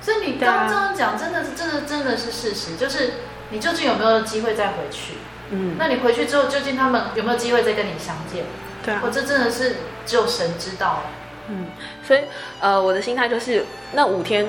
[0.00, 2.76] 所以你刚刚这样讲，真的是真的真的是事实。
[2.76, 3.14] 就是
[3.50, 5.14] 你究竟有没有机会再回去？
[5.50, 8.44] 嗯，那你回去之后，究竟他们有没有机会再跟你相见？
[8.84, 11.02] 对啊，我这真的是只有神知道。
[11.48, 11.66] 嗯，
[12.06, 12.20] 所以
[12.60, 14.46] 呃，我的心态就是那五天。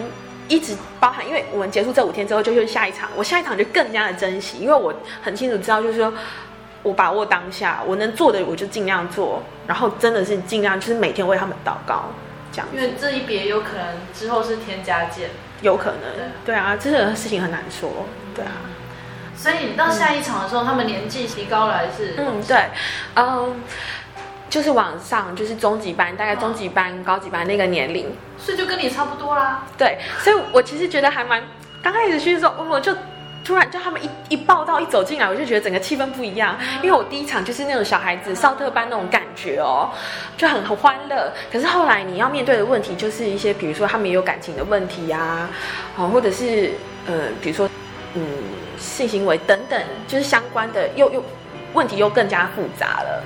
[0.48, 3.08] 一直包含，因为我们结束这五天之后，就去下一场。
[3.15, 6.12] 我下一场就更加的珍惜，因为我很清楚知道，就是说
[6.84, 12.06] 我把握当下，我能做的我就尽量做，然后真的是尽量就是每天为他们祷告，
[12.52, 12.68] 这样。
[12.74, 15.30] 因为这一别有可能之后是天家见，
[15.62, 16.32] 有可能。
[16.46, 17.89] 对，啊，这个事情很难说。
[18.34, 18.52] 对啊。
[19.36, 22.15] 所以你到下一场的时候，嗯、他们年纪提高了还是？
[22.18, 22.65] 嗯，对，
[23.15, 23.62] 嗯。
[24.50, 29.63] 就是往上，就是中级班，大概中级班、哦、高级班那个年龄，所以就跟你差不多啦。
[29.78, 31.44] 对，所以我其实觉得还蛮，
[31.84, 32.92] 刚开始去的时候，我就
[33.50, 39.90] 突然就他们一一报道一走进来，我就觉得整个气氛不一样，嗯、因为我第一场就是那种小孩子少特班那种感觉哦，
[40.38, 41.34] 就很很欢乐。
[41.52, 45.50] 可是后来你要面对的问题就是一些，比如说他们也有感情的问题呀、啊，
[45.98, 46.74] 哦，或者是
[47.08, 47.68] 呃，比如说
[48.14, 48.22] 嗯
[48.78, 51.24] 性行为等等，就是相关的又又
[51.74, 53.24] 问题又更加复杂了。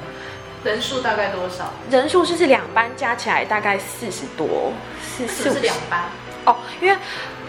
[0.63, 1.69] 人数大概多少？
[1.91, 6.01] 人数就是两班加起来大概四十多，四四是两班
[6.45, 6.55] 哦。
[6.79, 6.97] 因为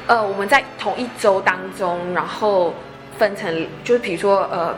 [0.06, 2.74] 呃，我们在同一周当中，然后
[3.18, 4.74] 分成就是比如说呃，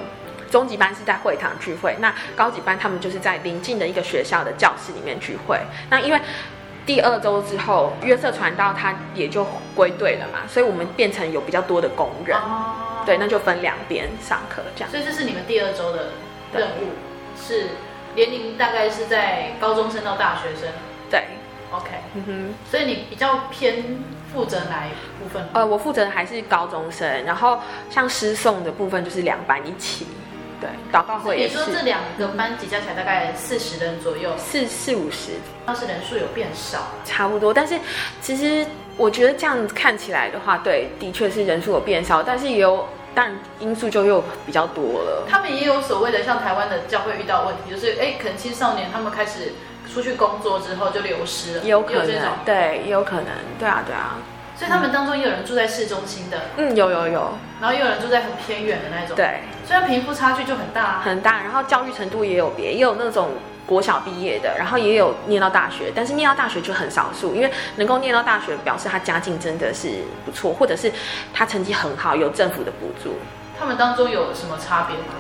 [0.51, 5.59] 中级班是在会堂聚会，那高级班他们就是在邻近的一个学校的教室里面聚会。
[5.91, 6.21] 那因为
[6.85, 12.37] 第二周之后，约瑟传道他也就归队了嘛，所以我们变成有比较多的工人。
[12.37, 14.91] 哦，对，那就分两边上课这样。
[14.91, 16.11] 所以这是你们第二周的
[16.53, 16.91] 任务
[17.41, 17.69] 是。
[18.15, 20.71] 年龄大概是在高中生到大学生，
[21.11, 21.25] 对
[21.71, 23.85] ，OK，嗯哼，所以你比较偏
[24.33, 24.91] 负责哪一
[25.23, 25.47] 部分？
[25.53, 27.59] 呃，我负责的还是高中生，然后
[27.91, 30.07] 像诗送的部分就是两班一起，
[30.61, 31.59] 对，祷告会也是。
[31.59, 35.33] 你说这两个班级加起来大概四十人左右，四四五十，
[35.65, 37.53] 当时人数有变少，差不多。
[37.53, 37.79] 但是
[38.21, 42.87] 其实我觉得这样看起来的话，对，的确是人数有变少，但是也有。
[43.19, 45.27] 但因素就又比较多了。
[45.27, 49.55] 他们也有所谓的，像台湾的教会遇到问题，就是哎，可能青少年他们开始
[49.97, 53.29] 出去工作之后就流失了，也有可能，这种，对，也有可能，
[53.59, 54.19] 对啊，对啊。
[54.55, 57.33] 所以他们当中也有人住在市中心的，嗯，有有有，
[57.63, 61.39] 然后也有人住在很偏远的那种，对，所以贫富差距就很大啊，很大。
[61.45, 63.31] 然后教育程度也有别，也有那种
[63.65, 69.89] 国小毕业的，然后也有念到大学，但是念到大学就很少数，因为能够念到大学，表示他家境真的是
[70.27, 70.93] 不错，或者是
[71.33, 73.15] 他成绩很好，有政府的补助。
[73.59, 75.15] 他们当中有什么差别吗？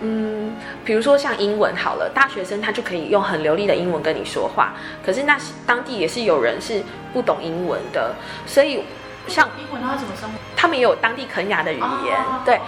[0.00, 0.54] 嗯，
[0.84, 6.82] 比如说像英文好了，大学生他就可以用很流利的英文跟你说话，可是那当地也是有人是
[7.12, 8.14] 不懂英文的，
[8.46, 8.82] 所以
[9.26, 10.28] 像英文他怎么说？
[10.54, 12.60] 他们也有当地肯雅的语言，哦、对，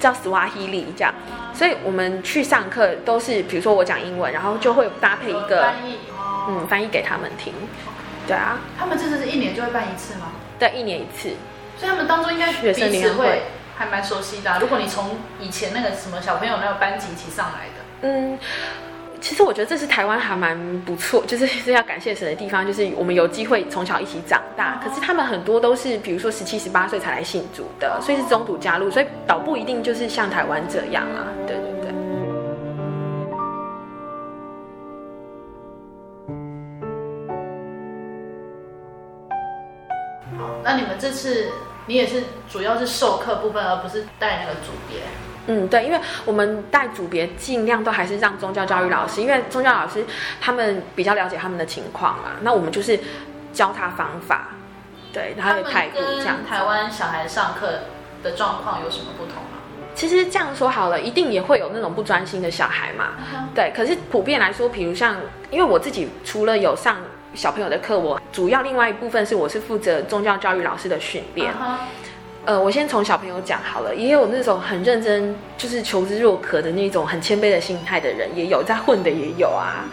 [0.00, 1.14] 叫斯瓦希里这样，
[1.54, 5.98] 所以我们去上课都是，比如说我讲英文，然后就会搭配一个翻译，
[6.48, 7.52] 嗯，翻译给他们听，
[8.26, 8.58] 对啊。
[8.78, 10.32] 他们这次是一年就会办一次吗？
[10.58, 11.30] 对，一年一次，
[11.78, 13.42] 所以他们当中应该学生也会。
[13.74, 14.58] 还蛮熟悉的啊。
[14.60, 18.38] 如果你从以前那个什么小朋友那个班级一起上来的，嗯，
[19.20, 24.80] 其实我觉得这是台湾还蛮不错， 就是是要感谢神的地方，就是我们有机会从小一起长大。
[24.82, 31.26] 可是他们很多都是，比如说十七、十八岁才来信主的，所以是中途加入，所以倒不一定就是像台湾这样啊。
[31.46, 31.92] 对对对。
[40.38, 41.46] 好，那你们这次。
[41.86, 45.00] 你也是主要是授课部分，而不是带那个组别。
[45.48, 50.04] 嗯，对，因为我们带组别尽量都还是让宗教教育老师，因为宗教老师
[50.40, 52.30] 他们比较了解他们的情况嘛。
[52.42, 52.96] 那我们就是
[53.52, 54.50] 教他方法，
[55.12, 56.36] 对，他的态度这样。
[56.48, 57.80] 台湾小孩上课
[58.22, 59.58] 的状况有什么不同吗？
[59.96, 63.14] 其实这样说好了，一定也会有那种不专心的小孩嘛。
[63.18, 63.54] Uh-huh.
[63.54, 65.16] 对，可是普遍来说，比如像，
[65.50, 66.96] 因为我自己除了有上。
[67.34, 71.50] 小朋友的课，我主要另外一部分是我是负责宗教教育老师的训练。
[71.52, 71.76] Uh-huh.
[72.44, 79.84] 呃，我先从小朋友讲好了，也有那种很认真，就是求知若渴的那种很谦卑的心态的人，也有在混的也有啊。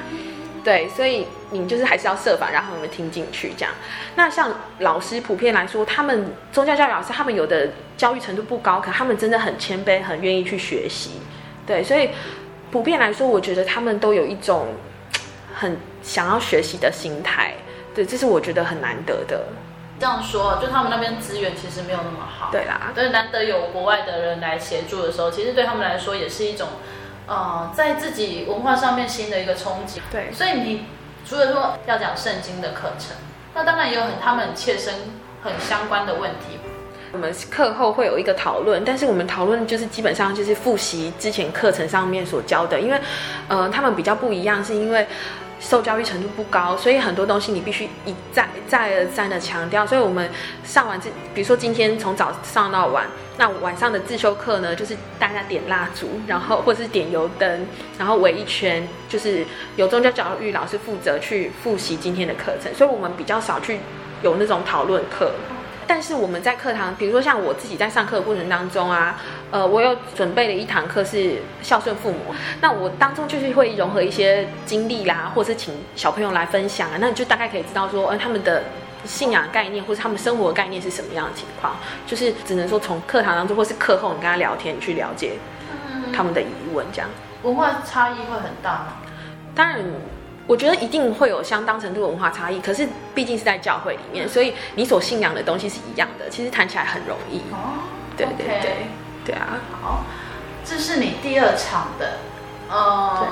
[0.63, 3.71] 对，所以你就是还是要设法让他们听进去这样。
[4.15, 11.12] 那像老师普遍来说，他们宗教教育老师，他们有的教育程度不高，可他们真的很谦卑，很愿意去学习。
[11.65, 12.10] 对，所以
[12.71, 14.67] 普遍来说，我觉得他们都有一种
[15.54, 15.78] 很。
[16.01, 17.53] 想要学习的心态，
[17.93, 19.43] 对，这是我觉得很难得的。
[19.99, 22.93] 这样说，就他们那边资源其实没有那么好，对啦。
[22.95, 26.69] 但是难得有国外的人来协助的时候，其实对他们来说也是一种，
[27.27, 30.01] 呃，在自己文化上面新的一个冲击。
[30.09, 30.85] 对，所以你
[31.27, 33.17] 除了说要讲圣经的课程，
[33.53, 34.93] 那当然也有很他们很切身、
[35.43, 36.57] 很相关的问题。
[37.12, 42.97] 我们课后会有一个讨论，但是我们讨论就是基本上就是复习之前课程上面所教的，因为，
[43.49, 45.05] 呃，他们比较不一样，是因为。
[45.59, 49.85] 受教育程度不高，所以很多东西你必须一再再而三的强调。
[49.85, 50.29] 所以我们
[50.63, 53.05] 上完这，比如说今天从早上到晚，
[53.37, 57.67] 那晚上的自修课呢，就是大家点蜡烛，然后或者是点油灯，
[57.97, 59.45] 然后围一圈，就是
[59.75, 62.73] 由宗教教育老师负责去复习今天的课程。
[62.73, 63.79] 所以我们比较少去
[64.21, 65.31] 有那种讨论课。
[65.89, 72.17] 但是我们在课堂，比如说像我自己在上课的过程当中啊，呃，我有准备了一堂课是孝顺父母，
[72.62, 78.65] 那我当中就是会融合一些经历啦，或者是请小朋友来分享啊，那你就大概可以知道说，呃，他们的
[79.04, 81.75] 信仰概念或者他们生活的概念是什么样的情况，
[82.06, 85.39] 就是只能说从课堂当中或是课后你跟他聊天，你去了解
[86.15, 87.10] 他们的疑问，这样。
[87.41, 88.93] 文化差异会很大吗？
[89.56, 89.84] 当然。
[90.49, 97.38] 我觉得一定会有相当程度的文化差异，可是毕竟是在教会里面，所以你所信仰的东西是一样的，其实谈起来很容易。
[97.51, 97.85] 哦，
[98.17, 98.71] 对对对
[99.23, 99.62] 对啊。
[99.79, 100.03] 好，
[100.65, 102.17] 这是你第二场的，
[102.67, 103.27] 呃，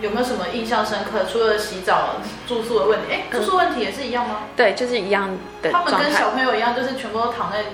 [0.00, 1.24] 有没有什么印象深刻？
[1.24, 4.42] 除了洗澡、住宿的问题，哎，住宿问题也是一样吗？
[4.56, 5.72] 对，就是一样的。
[5.72, 7.64] 他们跟小朋友一样，就是全部都躺在。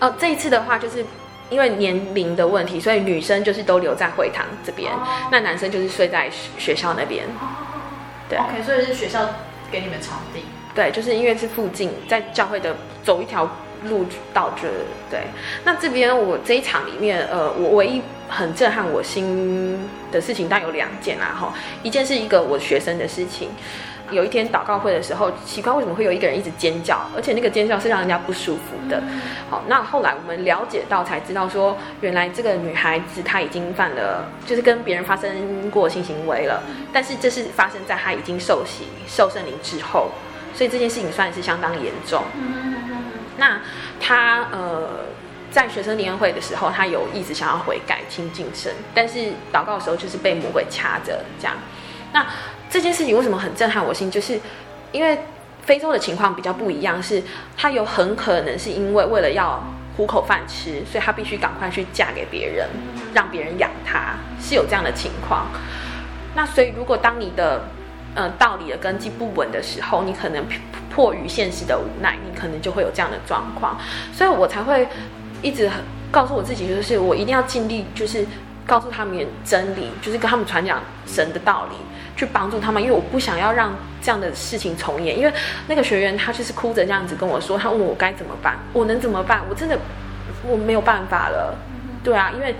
[0.00, 1.06] 哦，这一次的话，就是
[1.48, 4.98] 因为年龄的问题，所以女生就是都留在会堂这边，哦，
[5.30, 6.28] 那男生就是睡在
[6.58, 7.24] 学校那边。
[8.36, 9.28] 哦 OK，所以是学校
[9.70, 10.42] 给你们场地。
[10.74, 13.48] 对，就是因为是附近，在教会的走一条
[13.84, 14.68] 路到这。
[15.10, 15.24] 对，
[15.64, 19.78] 那这边我这一场里面，呃，我唯一很震撼我心
[20.10, 23.50] 的事情，但有两件啦，哈，一件是一个我学生的事情。
[24.12, 29.02] 有一天祷告会的时候，奇怪为什么会有一个人一直尖叫，而且那个尖叫是让人家不舒服的。
[29.50, 36.62] 好，那后来我们了解到才知道说，原来这个女孩子她已经犯了，就是跟别人发生过性行为了。
[36.92, 40.10] 但是这是发生在她已经受洗受圣灵之后，
[40.54, 42.22] 所以这件事情算是相当严重。
[43.38, 43.60] 那
[43.98, 44.88] 她呃
[45.50, 49.18] 在学生联会的时候，她有一直想要悔改亲近神，但是
[49.52, 51.56] 祷告的时候就是被魔鬼掐着这样。
[52.12, 52.26] 那
[52.72, 54.10] 这件事情为什么很震撼我心？
[54.10, 54.40] 就是
[54.92, 55.18] 因为
[55.60, 57.22] 非洲的情况比较不一样，是
[57.54, 59.62] 她有很可能是因为为了要
[59.94, 62.66] 糊口饭吃，所以她必须赶快去嫁给别人，
[63.12, 65.48] 让别人养她，是有这样的情况。
[66.34, 67.68] 那所以如果当你的
[68.14, 70.42] 呃道理的根基不稳的时候，你可能
[70.90, 73.78] 迫于现实的无奈，你可能就会有这样的状况。
[74.14, 74.88] 所以我才会
[75.42, 75.70] 一直
[76.10, 78.26] 告诉我自己，就是我一定要尽力，就是
[78.66, 81.76] 告诉他们真理，就是跟他们传讲神的道理，
[82.24, 82.82] 去帮助他们。
[82.82, 85.18] 因为我不想要让这样的事情重演。
[85.18, 85.32] 因为
[85.66, 89.42] 那个学员他就是哭着这样子跟我说，他问我该怎么办，我能怎么办？
[89.48, 89.78] 我真的
[90.46, 91.56] 我没有办法了。
[92.04, 92.54] 对啊，因为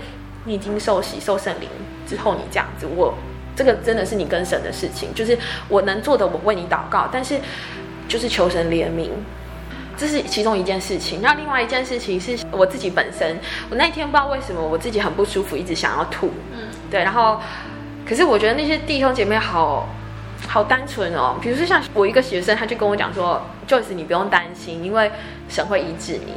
[0.45, 1.69] 你已经受洗受圣灵
[2.05, 3.13] 之后，你这样子我。
[3.55, 5.37] 这个真的是你跟神的事情，就是
[5.69, 7.39] 我能做的，我为你祷告，但是
[8.07, 9.09] 就是求神怜悯，
[9.95, 11.21] 这是其中一件事情。
[11.21, 13.37] 那另外一件事情是我自己本身，
[13.69, 16.31] 我那一天不知道为什么我自己很不舒服，一直想要吐。
[16.51, 17.39] 嗯，对，然后
[18.07, 19.87] 可是我觉得那些弟兄姐妹好
[20.47, 25.11] 好单纯哦，比如说像我一个学生，他就跟我讲说，Joyce 你不用担心，因为
[25.47, 26.33] 神会医治你。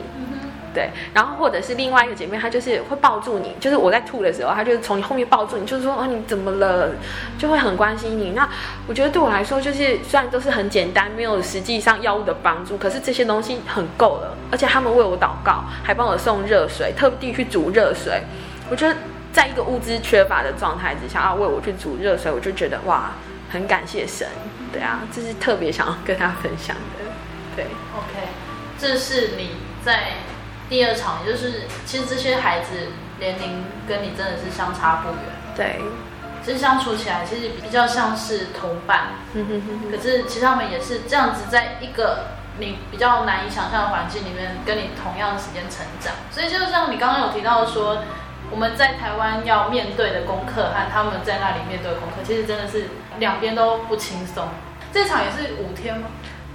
[0.73, 6.91] 对，然后或者是另外一个姐妹，她就是会抱住你，就是我在吐的时候，她就是从你后面抱住你，就是说啊你怎么了，
[7.39, 8.33] 就会很关心你。
[8.33, 8.47] 那
[8.87, 14.37] 我觉得对我来说，就是虽然都是很简单，没有实际上药物的帮助，可是这些东西很够了。
[14.51, 18.21] 而且他们为我祷告，还帮我送热水，特地去煮热水。
[18.69, 18.95] 我觉得
[19.37, 23.13] 在一个物资缺乏的状态之下，要为我去煮热水，我就觉得哇，
[23.51, 24.27] 很感谢神。
[24.73, 27.05] 对啊，这是特别想要跟他分享的。
[27.55, 28.29] 对，OK，
[28.79, 29.51] 这是你
[29.85, 30.25] 在。
[30.69, 32.89] 第二场，也就是其实这些孩子
[33.21, 35.21] 年龄跟你真的是相差不远，
[35.55, 35.81] 对，
[36.45, 39.93] 其实相处起来其实比较像是同伴，嗯哼哼。
[39.93, 42.25] 可是其实他们也是这样子，在一个
[42.59, 46.13] 你比较难以想象的环境里面，跟你同样的时间成长。
[46.33, 48.03] 所以就像你刚刚有提到说，
[48.51, 52.85] 我们在台湾要面对的功课和他们在那里面对的功课，其实真的是
[53.19, 54.47] 两边都不轻松。
[54.93, 56.09] 这场也是五天吗？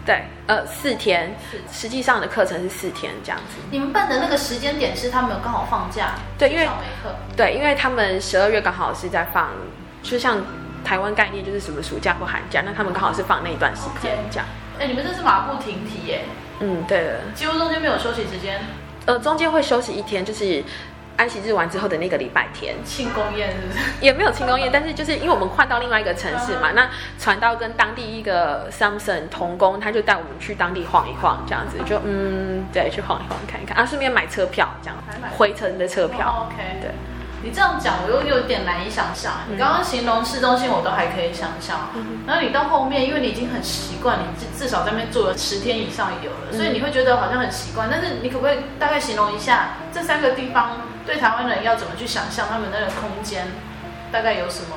[0.03, 1.35] 对，呃，四天，
[1.71, 3.57] 实际上的课程是四天这样子。
[3.69, 6.13] 你们办的那个时间点是他们刚好放假？
[6.39, 6.67] 对，因为
[7.37, 9.49] 对，因为他们十二月刚好是在放，
[10.01, 10.41] 就像
[10.83, 14.45] 台湾概念就是什么暑假或寒假，那他们刚好是放那一段时间这样。
[14.79, 16.21] 哎，你们这是马不停蹄耶？
[16.61, 18.59] 嗯，对的，几乎中间没有休息时间。
[19.05, 20.63] 呃，中间会休息一天，就是。
[21.17, 23.79] 安息日完之后的那个礼拜天，庆功宴是不是？
[24.01, 26.89] 也没有庆功宴，但是就是因为我们换到另外一个城市嘛，那
[27.19, 33.77] 传道跟当地一个 Samson 同工，他就带我们去当地晃一晃，这样子就嗯，对，去晃一晃看一看。
[33.77, 34.97] 啊，顺便买车票，这样
[35.37, 36.27] 回程的车票。
[36.27, 36.91] 哦、OK，对，
[37.43, 39.33] 你这样讲我又有点难以想象。
[39.49, 47.87] 你刚刚形容市中心我都还可以想象，嗯、然后你到后面，因为你已经很习惯，你至至少在那边住了十天以上有了，所以你会觉得好像很习惯。
[47.91, 50.77] 但是你可不可以大概形容一下这三个地方？
[51.03, 53.47] 对台湾人要怎么去想象他们那个空间，
[54.11, 54.75] 大概有什么？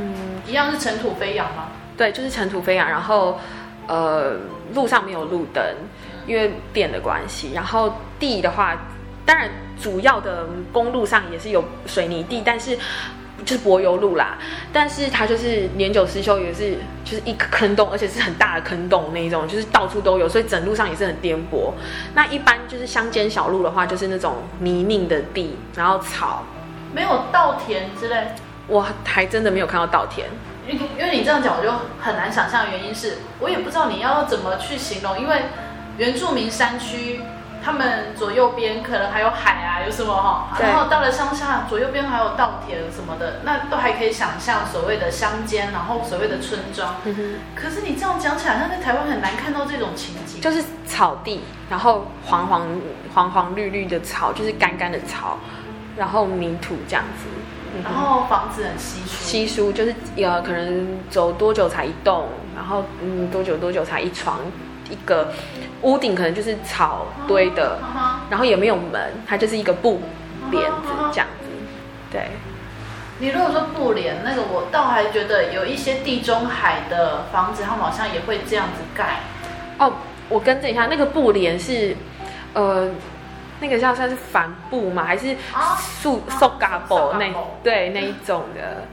[0.00, 1.68] 嗯，一样是尘土飞扬吗？
[1.96, 2.88] 对，就是尘土飞扬。
[2.88, 3.38] 然后，
[3.86, 4.36] 呃，
[4.72, 5.62] 路上没有路灯，
[6.26, 7.52] 因为电的关系。
[7.52, 8.76] 然后地的话，
[9.28, 12.78] 当然主要的公路上也是有水泥地，但是。
[13.46, 14.36] 就是柏油路啦，
[14.72, 21.70] 但是它就是年久失修，也是就是一个坑洞，而且是很大的坑洞那一种，就是到处都有，所以整路上也是很颠簸。
[22.14, 26.42] 那一般就是乡间小路的话，就是那种泥泞的地，然后草，
[26.92, 28.16] 没有稻田之类。
[28.66, 30.26] 我还真的没有看到稻田，
[30.66, 35.42] 因为你这样讲，我就很难想象，原因是我也不知道你要怎么去形容，因为
[35.96, 37.20] 原住民山区。
[37.68, 40.48] 他们左右边可能还有海啊，有什么哈？
[40.58, 46.94] 然后到了乡下，左右边还有稻田什么的，那都还可以想象所谓的乡间，然后所谓的村庄。
[47.54, 50.40] 可是你这样讲起来，那在台湾很难看到这种情景。
[50.40, 52.66] 就是草地，然后黄黄
[53.12, 55.36] 黄黄绿绿的草，就是干干的草，
[55.94, 57.28] 然后泥土这样子。
[57.76, 59.24] 嗯、然后房子很稀疏。
[59.24, 64.38] 稀疏就是呃，可能走多久才一栋，然后嗯，多久多久才一床。
[64.90, 65.32] 一个
[65.82, 67.78] 屋顶可能就是草堆的，
[68.30, 70.00] 然后也没有门，它就是一个布
[70.50, 71.48] 帘子这样子。
[72.10, 72.28] 对，
[73.18, 79.20] 你如果说布帘，那个我倒还觉得有一些地中海的房子，他们好像也会这样子盖。
[79.78, 79.92] 哦，
[80.28, 81.96] 我更正一下，那个布帘是，
[82.54, 82.88] 呃，
[83.60, 85.04] 那个叫算是帆布吗？
[85.04, 85.36] 还是
[85.78, 87.32] 塑塑嘎布那？
[87.62, 88.84] 对，那一种的。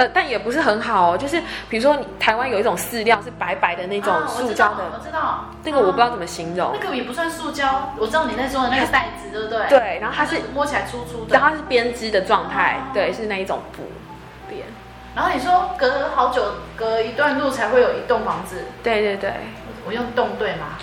[0.00, 1.38] 呃，但也不是很好哦，就是
[1.68, 9.68] 比如说，你台湾有一种饲料是白白的那种塑胶的，啊，我知道，那个我不知道怎么形容，那个也不算塑胶，我知道你在说的那个袋子，对不对？
[9.68, 13.82] 对，然后它是，是摸起来粗粗的，然后它是编织的状态，啊，对，是那一种布
[14.48, 14.62] 编。
[15.14, 16.42] 然后你说隔好久，
[16.74, 19.34] 隔一段路才会有一栋房子，对对对，
[19.86, 20.78] 我用栋对吗？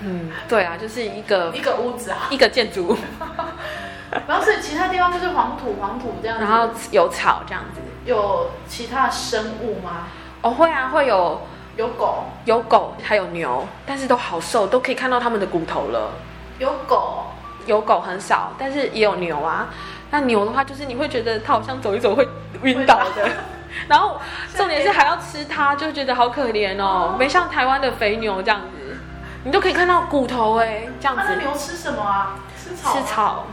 [0.00, 2.96] 嗯，对啊，就是一个一个屋子啊，一个建筑物。
[4.28, 7.80] 然后是其他地方就是黄土黄土这样子，然后有草这样子。
[8.04, 10.08] 有其他生物吗？
[10.42, 11.40] 哦，会啊，会有
[11.76, 16.10] 有狗，有狗，还有牛，但是都好瘦，都可以看到它们的骨头了。
[16.58, 17.24] 有狗，
[17.66, 19.68] 有狗很少，但是也有牛啊。
[20.10, 22.28] 那牛的话，就是你会觉得它好像走一走会
[22.62, 23.28] 晕倒的，
[23.88, 24.20] 然后
[24.54, 28.98] 重点是还要吃它，就觉得好可怜哦，没像台湾的肥牛这样子，
[29.44, 31.22] 你都可以看到骨头哎，这样子。
[31.26, 32.36] 那牛吃什么啊？
[32.62, 32.92] 吃草。
[32.92, 33.46] 吃草，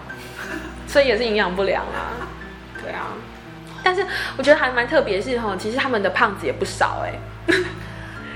[0.87, 2.27] 所以也是营养不良啊。
[2.83, 3.07] 对啊，
[3.83, 4.05] 但是
[4.37, 7.13] 我觉得还蛮特别是哈，其实他们的胖子也不少哎。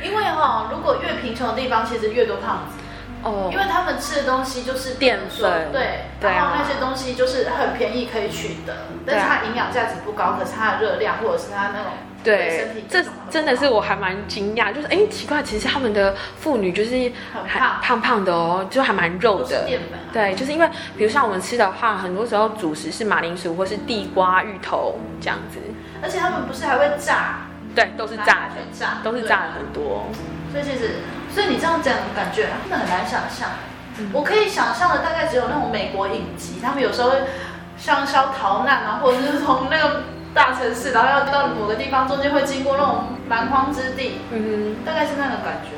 [0.04, 2.84] 因为哈，如果越贫穷的地方，其实越多胖子。
[3.24, 11.94] 哦，因为他们吃的东西就是淀粉，对，然后那些东西就是很便宜可以取得，但是它营养价值不高，可是它的热量或者是它那种
[12.26, 17.12] 对这真的是我还蛮惊讶，就是哎奇怪，其实他们的妇女就是
[17.46, 18.02] 还胖。
[18.02, 19.66] 胖的哦，就还蛮肉的，
[20.12, 25.60] 对，就是因为比如像我们吃的话，很多时候主食是马铃薯或是地瓜、芋头这样子，
[26.04, 28.98] 而且他们不是还会炸，对，都是炸的，炸。
[29.04, 30.08] 都是炸的很多，
[30.52, 30.96] 所以其实。
[31.34, 33.50] 所以你这样讲，感觉真的很难想象。
[33.98, 37.12] 嗯、我可以想象的大概只有那种美国影集，他们有时候
[37.78, 40.04] 香蕉逃难啊，或者是从那个
[40.36, 45.70] 大城市，然后要到某个地方，中间会经过那种蛮荒之地，嗯哼，大概是那种感觉。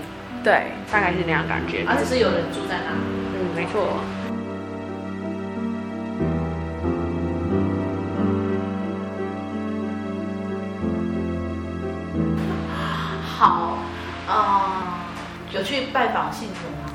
[0.44, 1.86] 对，大概是那样感觉。
[1.88, 2.92] 而、啊、只是有人住在那。
[3.36, 3.88] 嗯，没错。
[13.38, 13.78] 好，
[14.28, 14.98] 啊、呃。
[15.54, 16.94] 有去拜访信徒吗？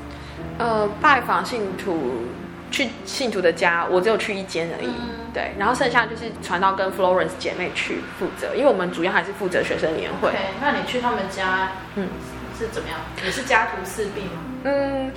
[0.59, 2.27] 呃，拜访信徒，
[2.73, 4.87] 去信徒的家，我只有去一间而已。
[4.87, 10.29] 嗯、对，然后剩下就是传道跟 Florence 姐妹去负责，因为我们主要还是负责学生年会。
[10.29, 12.09] Okay, 那你去他们家，嗯，
[12.57, 12.97] 是怎么样？
[13.23, 14.41] 也是家徒四壁吗？
[14.63, 15.11] 嗯，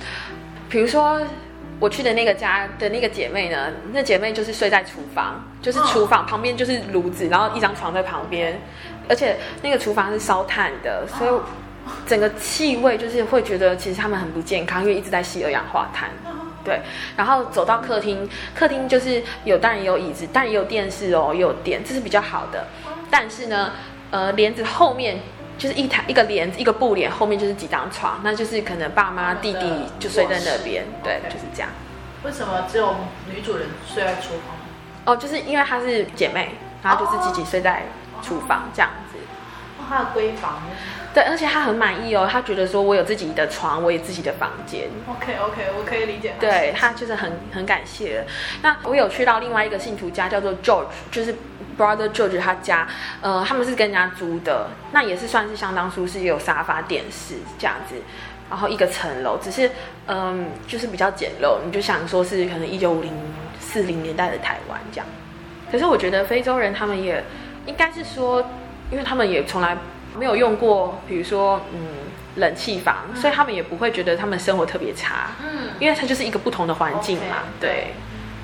[0.69, 1.19] 比如说
[1.79, 8.61] 我去的那个家的那个姐妹呢，那姐妹就是睡在厨房，就是厨房、哦、旁边就是炉子，然后一张床在旁边，
[9.09, 11.29] 而且那个厨房是烧炭的，所以。
[11.31, 11.41] 哦
[12.05, 16.09] 整个气味就是会觉得，其实他们很不健康，因为一直在吸二氧化碳。
[16.67, 16.81] 对，
[17.15, 22.67] 然后走到客厅，客厅就是有，当然也有椅子，但也有电视哦，也有电，这是比较好的。
[23.09, 23.71] 但是呢，
[24.11, 25.17] 呃，帘子后面
[25.57, 31.69] 就是一台一个帘子，一个布帘，后面就是几张床，那就是可能爸妈弟弟就睡在那边，对，就是这样。
[32.25, 32.95] 为什么只有
[33.33, 34.57] 女主人睡在厨房？
[35.05, 37.83] 哦，就是因为她是姐妹，然后就是自己睡在
[38.21, 39.17] 厨房这样子。
[39.79, 40.61] 哦，她的闺房。
[41.17, 44.87] 对，而且他很满意哦，他觉得说我有自己的床，我有自己的房间。
[45.09, 46.35] OK OK，我可以理解。
[46.39, 48.23] 对，他就是很很感谢。
[48.61, 51.33] 那我有去到另外一个信徒家，叫做 George，就是
[51.75, 52.87] Brother George 他家，
[53.19, 57.95] 呃，他们是跟人家租的，那也是算是相当舒适，也有沙发、电视这样子，
[58.51, 59.67] 然后一个层楼，只是
[60.05, 63.11] 嗯、呃，就是比较简陋，你就想说是可能一九五零
[63.59, 65.07] 四零年代的台湾这样。
[65.71, 67.23] 可是我觉得非洲人他们也
[67.65, 68.39] 应该是说，
[68.91, 69.75] 因为他们也从来。
[70.17, 71.79] 没有用过，比如说，嗯，
[72.35, 77.87] 冷气房，嗯、所以他们也不会觉得他们生活特别差，嗯，因为它就是一个不同的环境嘛，okay, 对，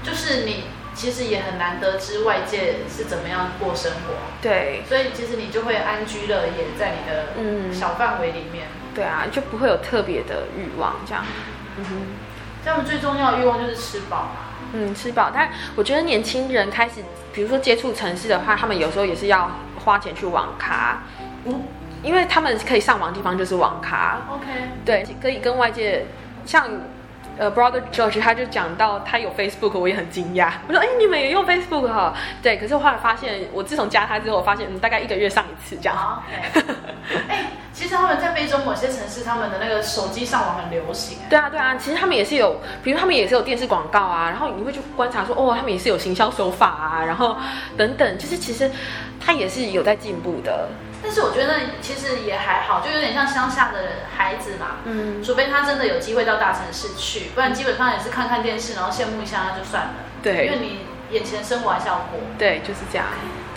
[0.04, 7.74] 就是你其实也很难得知外界是怎么样过生活，对，所以其实你就会安居乐业在你的嗯。
[7.74, 11.24] 小范围里面，嗯，对啊，就不会有特别的欲望这样，
[11.78, 11.84] 嗯。
[11.84, 11.90] 哼，
[12.64, 14.36] 他们最重要的欲望就是吃饱嘛，
[14.74, 17.04] 嗯，吃饱，但我觉得年轻人开始，
[17.34, 19.50] 比如说接触城市的话，他们有时候也是要
[19.84, 21.02] 花钱去网咖。
[21.46, 21.64] 嗯，
[22.02, 24.46] 因为他们可以上网的地方就是网咖，OK，
[24.86, 26.06] 对，可以跟外界，
[26.46, 26.68] 像
[27.38, 30.52] 呃，Brother George 他就讲到他有 Facebook，我也很惊讶。
[30.68, 32.14] 我说，哎，你们也用 Facebook 哈？
[32.42, 36.24] 对，可是我后来发现，我自从加他之后，我发现嗯，大概一个月上一次这样。
[37.74, 41.18] 其实他们在非洲某些城市，他们的那个手机上网很流行。
[41.28, 47.36] 对啊，对啊，其实他们也是有，比如他们也是有电视广告啊，然后你会去观察说，哦，他们也是有行销手法啊，然后
[47.76, 48.70] 等等，就是其实
[49.20, 50.70] 他也是有在进步的。
[51.04, 54.78] 但是我觉得其实也还好，就有点像乡下的孩子嘛。
[54.86, 59.94] 嗯，除非他真的有机会到大城市去，不然基本上也是看看电视，然后羡慕一下那就算了。
[60.24, 60.80] 对，因为你
[61.12, 62.22] 眼前生活还是要过。
[62.40, 63.08] 对，就是这样。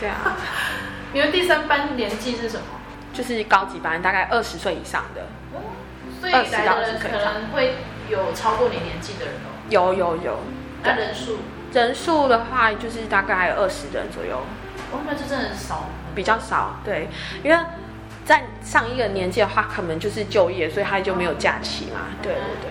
[0.00, 0.36] 对啊。
[1.14, 2.66] 你们第三班年纪是什么？
[3.14, 5.22] 就是高级班，大概二十岁以上的。
[5.54, 5.60] 嗯，
[6.20, 7.76] 所以来的人可能会
[8.10, 9.54] 有超过你年纪的人哦。
[9.70, 10.40] 有有有。
[10.82, 11.38] 那人数？
[11.72, 14.42] 人数的话，就是大概二十人左右。
[14.92, 15.88] 哦，那这真的很少。
[16.16, 17.08] 比较少，对，
[17.44, 17.64] 因为
[18.24, 22.00] 在上一个年纪的话，可能就是就业，所以他就没有假期嘛。
[22.20, 22.70] 对对对，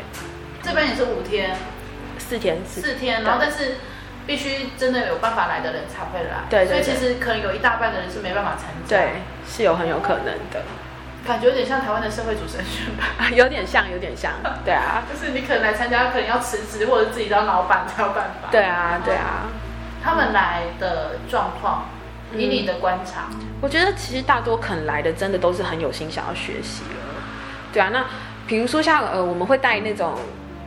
[0.61, 1.55] 这边也是五天，
[2.17, 3.75] 四天，四天，然后但是
[4.27, 6.43] 必须真的有办法来的人才会来。
[6.49, 8.97] 对，所以其实可能有一大半的人是没办法参加。
[8.97, 10.61] 对，是有很有可能的。
[11.25, 14.33] 感觉有点像台湾的社会主持人选拔， 有点像，有点像。
[14.65, 18.49] 对啊， 就是你可能来参加，可能要辞职或者自己当老板才有办法。
[18.51, 19.47] 对啊，对啊。
[20.03, 21.85] 他们来的状况。
[22.37, 27.23] 以你的观察，嗯，我觉得其实大多肯来的，真的都是很有心想要学习了。
[27.73, 28.05] 对啊，那
[28.47, 30.13] 比如说像呃，我们会带那种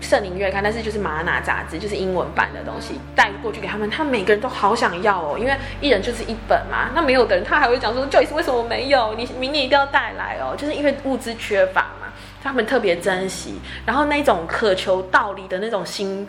[0.00, 6.90] 圣灵月刊，但是就是玛纳杂志，就是英文版的东西带过去给他们，他们每个人都好想要哦，因为一人就是一本嘛。
[6.94, 9.14] 那没有的人，他还会讲说，Joyce 为什么没有？
[9.14, 12.12] 你明年一定要带来哦，就是因为物资缺乏嘛，
[12.42, 16.28] 他们特别珍惜，然后那种渴求道理的那种心，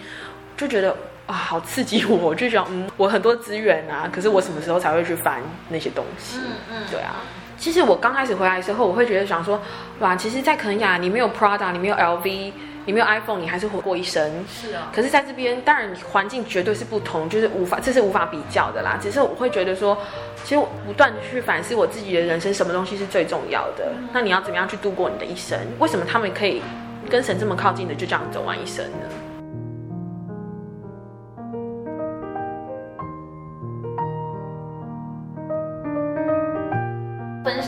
[0.57, 0.95] 就觉得
[1.29, 6.39] 啊，好刺激我， 我就想，嗯，我很多资源啊，可是我什么时候才会去翻那些东西？
[6.39, 7.17] 嗯嗯，对啊。
[7.55, 9.61] 其实我刚开始回来的时候，我会觉得想说，
[9.99, 12.51] 哇，其实，在肯亚你没有 Prada，你没有 LV，
[12.85, 14.43] 你没有 iPhone，你还是活过一生。
[14.49, 14.89] 是啊。
[14.91, 18.97] 可是在这边，当然环境绝对是不同，就是无法，这是无法比较的啦。
[18.99, 19.95] 只是我会觉得说，
[20.43, 23.91] 其实我不断的去反思我自己的人生，什么东西是最重要的？
[24.11, 25.59] 那你要怎么样去度过你的一生？
[25.77, 26.63] 为什么他们可以
[27.07, 29.28] 跟神这么靠近的，就这样走完一生呢？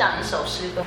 [0.01, 0.83] 享一首诗歌，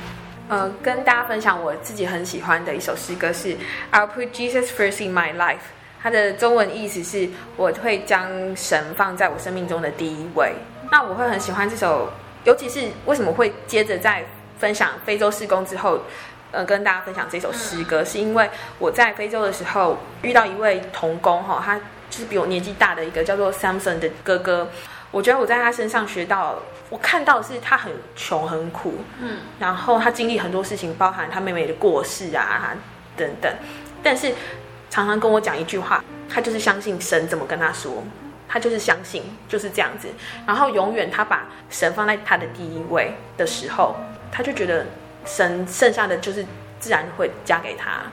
[0.49, 3.55] 呃，跟大家分享我自己很喜欢的一首诗歌是
[3.89, 5.63] I'll put Jesus first in my life。
[6.03, 10.51] 它的中文意思是我会将神放在我生命中的第一位。
[10.91, 12.11] 那我会很喜欢这首，
[12.43, 14.25] 尤其是为什么会接着在
[14.59, 16.01] 分享非洲事工之后，
[16.51, 18.49] 呃，跟大家分享这首诗歌，是因为
[18.79, 21.77] 我在非洲的时候遇到一位童工哈，他
[22.09, 24.69] 就是比我年纪大的一个叫做 Samson 的哥哥。
[25.11, 26.59] 我觉得我在他身上学到，
[26.91, 32.75] 我看到的是他很穷很苦，嗯，然后他经历很多事情，包含他妹妹的过世啊
[33.17, 33.51] 等等，
[34.03, 34.31] 但是
[34.89, 38.03] 常常跟我讲一句话，他就是相信神怎么跟他说，
[38.47, 40.07] 他就是相信就是这样子，
[40.45, 43.95] 然后永远他把神放在他的第一位的时候，
[44.31, 44.85] 他就觉得
[45.25, 46.45] 神剩下的就是
[46.79, 48.03] 自然会加给他，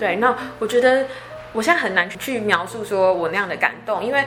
[0.00, 1.06] 对，那我觉得
[1.52, 4.26] 我现在很难去描述说我那样的感动，因为。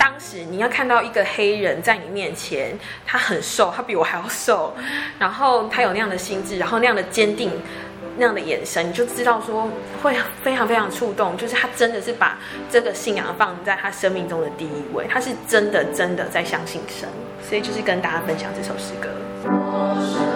[0.00, 2.74] 当时你要看到一个黑人在你面前，
[3.04, 4.74] 他很瘦，他比我还要瘦，
[5.18, 7.50] 然后他有那样的心智，然后那样的坚定，
[8.16, 9.68] 那样的眼神，你就知道说
[10.02, 12.38] 会非常非常触动，就是他真的是把
[12.70, 17.06] 这个信仰放在他生命中的第一位，他是真的真的在相信神，
[17.46, 20.29] 所以就是跟大家分享这首诗歌。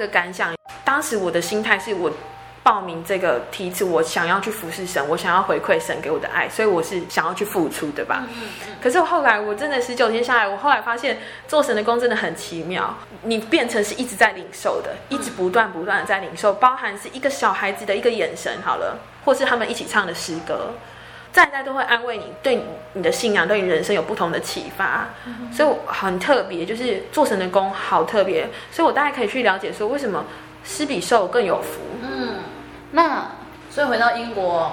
[0.00, 2.10] 个感想，当时我的心态是我
[2.62, 8.26] 报名这个梯次，我想要去服侍神，我想要回馈神给我的爱，所以我是想要去付出的吧。
[8.82, 20.72] 可是后来我真的十九天下来，我后来发现做神的工真的很奇妙，你变成是一直在领受的，一直不断不断的在领受，包含是一个小孩子的一个眼神，好了，或是他们一起唱的诗歌。
[21.32, 22.62] 在在都会安慰你，对
[22.92, 30.24] 你的信仰，对你人生有不同的启发，嗯、所以我很特别，就是做神的工好特别，所以我大概可以去了解说，为什么
[30.64, 31.80] 施比受更有福。
[32.02, 32.34] 嗯，
[32.92, 33.30] 那
[33.70, 34.72] 所以回到英国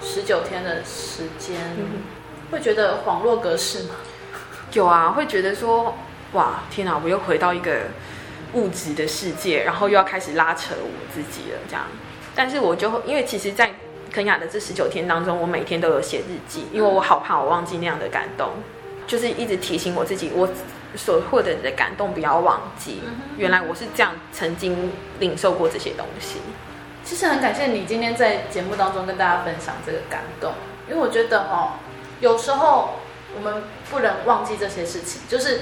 [0.00, 2.02] 十九天的时间，嗯、
[2.50, 3.94] 会觉得恍若隔世吗？
[4.72, 5.94] 有啊，会觉得说，
[6.32, 7.80] 哇，天哪，我又回到一个
[8.54, 11.84] 物质的世界，然后又要开始拉扯我自己了，这样。
[12.34, 13.70] 但是我就因为其实，在
[14.12, 18.50] 肯雅的这十九天当中，我每天都有写日记，因为我好怕我忘记那样的感动，
[19.06, 20.48] 就是一直提醒我自己，我
[20.96, 23.02] 所获得的感动不要忘记。
[23.36, 26.38] 原来我是这样曾经领受过这些东西。
[27.04, 30.52] 其实很感谢你今天在节目当中跟大家分享这个感动，
[30.88, 31.72] 因为我觉得哦，
[32.20, 32.96] 有时候
[33.34, 35.60] 我们不能忘记这些事情，就是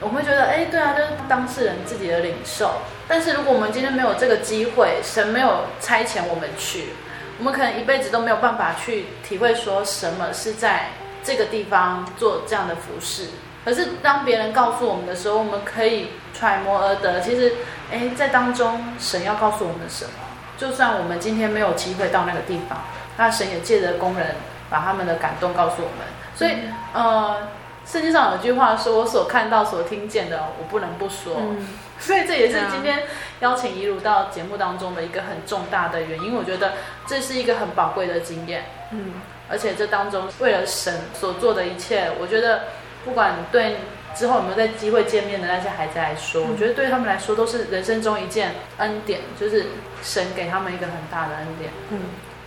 [0.00, 2.70] 我们会觉得，哎，对啊，就是当事人自己的领受。
[3.06, 6.90] 但是如果我们今天没有这个机会，神没有差遣我们去，
[7.38, 10.88] 我们可能一辈子都没有办法去体会说什么是在
[11.22, 13.28] 这个地方做这样的服事。
[13.64, 17.52] 可是当别人告诉我们的时候，我们可以揣摩而得，其实，
[17.92, 20.10] 哎，在当中神要告诉我们什么？
[20.56, 22.78] 就算我们今天没有机会到那个地方，
[23.16, 24.34] 那神也借着工人
[24.70, 26.06] 把他们的感动告诉我们。
[26.34, 26.56] 所以，
[26.92, 27.48] 呃，
[27.90, 31.36] 圣经上有句话说：“我所看到、所听见的，我不能不说。
[31.38, 31.66] 嗯”
[31.98, 33.04] 所以这也是今天
[33.40, 36.36] 邀请怡如到节目当中的一个很重大的原因。
[36.36, 36.74] 我觉得
[37.06, 38.66] 这是一个很宝贵的经验。
[38.92, 39.14] 嗯，
[39.50, 42.64] 而且这当中为了神所做的一切，我觉得
[43.04, 43.76] 不管对。
[44.14, 49.66] 之后有没有在机会见面的那些孩子来说，我觉得对他们来说都是人生中一件恩典，就是
[50.02, 51.70] 神给他们一个很大的恩典。
[51.90, 52.00] 嗯，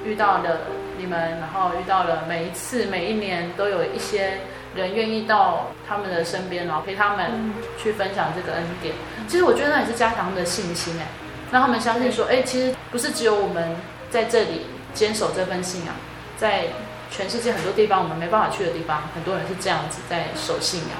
[0.03, 0.61] 遇到了
[0.97, 4.39] 你们，然后遇到了每一次、每一年都有一些
[4.75, 8.95] 人愿意到他们的身边，然后陪他们去分享这个恩典。
[9.27, 11.07] 其实我觉得那也是加强他们的信心，哎，
[11.51, 13.75] 让他们相信说，哎，其实不是只有我们
[14.09, 15.95] 在这里坚守这份信仰，
[16.37, 16.67] 在
[17.09, 20.91] 全世界很多地方我们没办法去的地方，很多人是这样子在守信仰。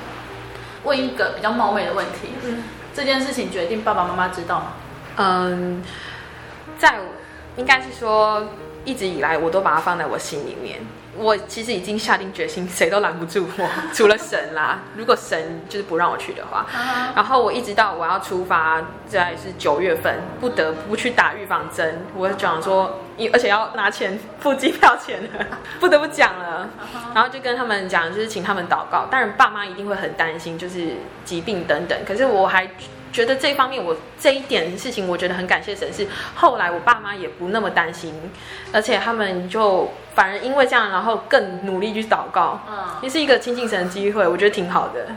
[0.84, 2.64] 问一个比较冒昧的问题，嗯，
[2.94, 4.74] 这件事情决定爸爸妈妈知道吗？
[5.18, 5.84] 嗯，
[6.78, 7.00] 在
[7.56, 8.48] 应该是说
[8.84, 10.80] 一直以来我都把它放在我心里面。
[11.18, 14.80] 我其实已经下定决心，谁都拦不住我，除了神啦。
[14.96, 16.66] 如果神就是不让我去的话，
[17.16, 22.06] 然后我一直到我要出发，在是九月份，不得不去打预防针。
[22.16, 23.02] 我讲说，
[23.34, 25.46] 而且要拿钱付机票钱了，
[25.82, 26.70] 不得不讲了。
[27.14, 29.08] 然后就跟他们讲，就是请他们祷告。
[29.12, 30.96] 当然，爸妈一定会很担心，就是
[31.26, 31.98] 疾病等等。
[32.08, 32.70] 可是我还。
[33.12, 35.92] 觉得这方面，我这一点事情，我觉得很感谢神。
[35.94, 38.14] 是后来我爸妈也不那么担心，
[38.72, 45.08] 而且他们就反而因为这样，然后更努力去祷告，嗯，也是一个亲近神的机会，我觉得挺好的。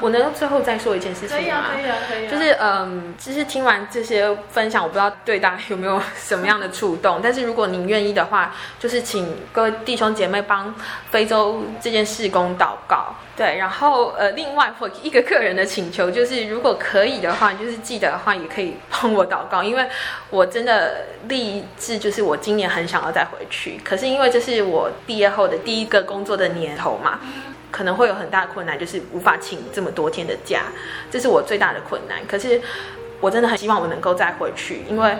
[0.00, 1.42] 我能最后再说一件事情吗？
[1.42, 2.30] 可以啊，可以啊，可以啊。
[2.30, 7.18] 就是嗯，其实听完这些分享，我不知道对大家有没有什么样的触动。
[7.20, 10.72] 但是如果您愿意的话，就是请各位弟兄姐妹帮
[11.10, 13.12] 非洲这件事工祷告。
[13.38, 19.86] 对，然后呃，另外我一个个人的请求就是，如果可以的话，就是记得的话，也可以帮我祷告，因为
[20.28, 23.80] 我真的立志，就是我今年很想要再回去。
[23.84, 27.20] 可是因为这是我毕业后的第一个工作的年头嘛。
[27.70, 30.62] 可能会有很大困难，就是无法请这么多天的假，
[31.10, 32.18] 这是我最大的困难。
[32.26, 32.58] 可是
[33.20, 35.14] 我真的很希望我能够再回去，因为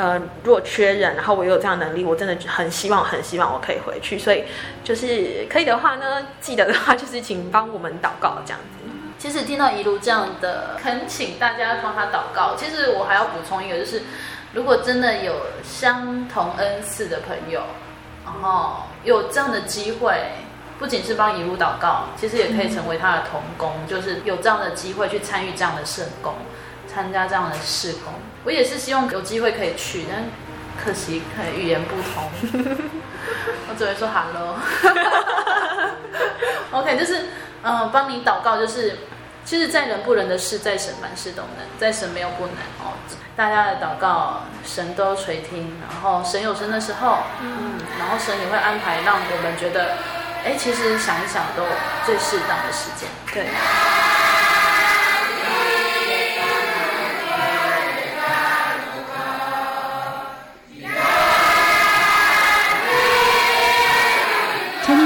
[0.00, 4.18] 呃，如果缺人，然后我有这样能力，我真的很希望、很希望我可以回去。
[4.18, 4.44] 所以
[4.82, 8.90] 就是可以的话呢，记得的话就是请帮我们祷告这样子。
[9.18, 14.02] 其实听到怡如这样的恳请大家帮他祷告，其实我还要补充一个，就是
[14.54, 17.60] 如果真的有相同恩赐的朋友，
[18.24, 20.14] 然后有这样的机会。
[20.78, 26.32] 不仅是帮怡如祷告，其实也可以成为他的同工，就是有这样的机会去参与这样的圣工，
[26.92, 28.12] 参加这样的事工。
[28.44, 30.24] 我也是希望有机会可以去，但
[30.82, 32.30] 可惜可能语言不通，
[33.68, 34.56] 我只会说 hello。
[36.72, 37.26] OK，就是
[37.62, 38.98] 嗯、呃，帮你祷告，就是
[39.44, 42.94] 其实，在人不能的事，在神凡事都能，在神没有不能哦。
[43.36, 49.96] 大家的祷告，神都垂听，然后神有神的时候，嗯，然后神也会安排，让我们觉得。
[50.42, 51.62] 哎，其实想一想，都
[52.06, 53.06] 最适当的时间。
[53.30, 53.44] 对。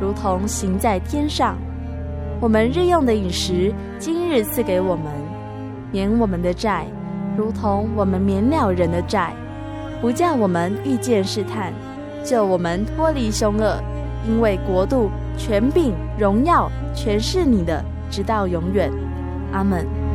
[0.00, 1.56] 如同行在天上。
[2.40, 5.12] 我们日用的饮食，今日赐给我们，
[5.90, 6.86] 免我们的债，
[7.36, 9.32] 如同我们免了人的债，
[10.00, 11.72] 不叫我们遇见试探，
[12.22, 13.76] 救我们脱离凶恶。
[14.28, 18.90] 因为国度、权柄、荣耀，全是你的，直到永远。
[19.52, 20.07] 阿门。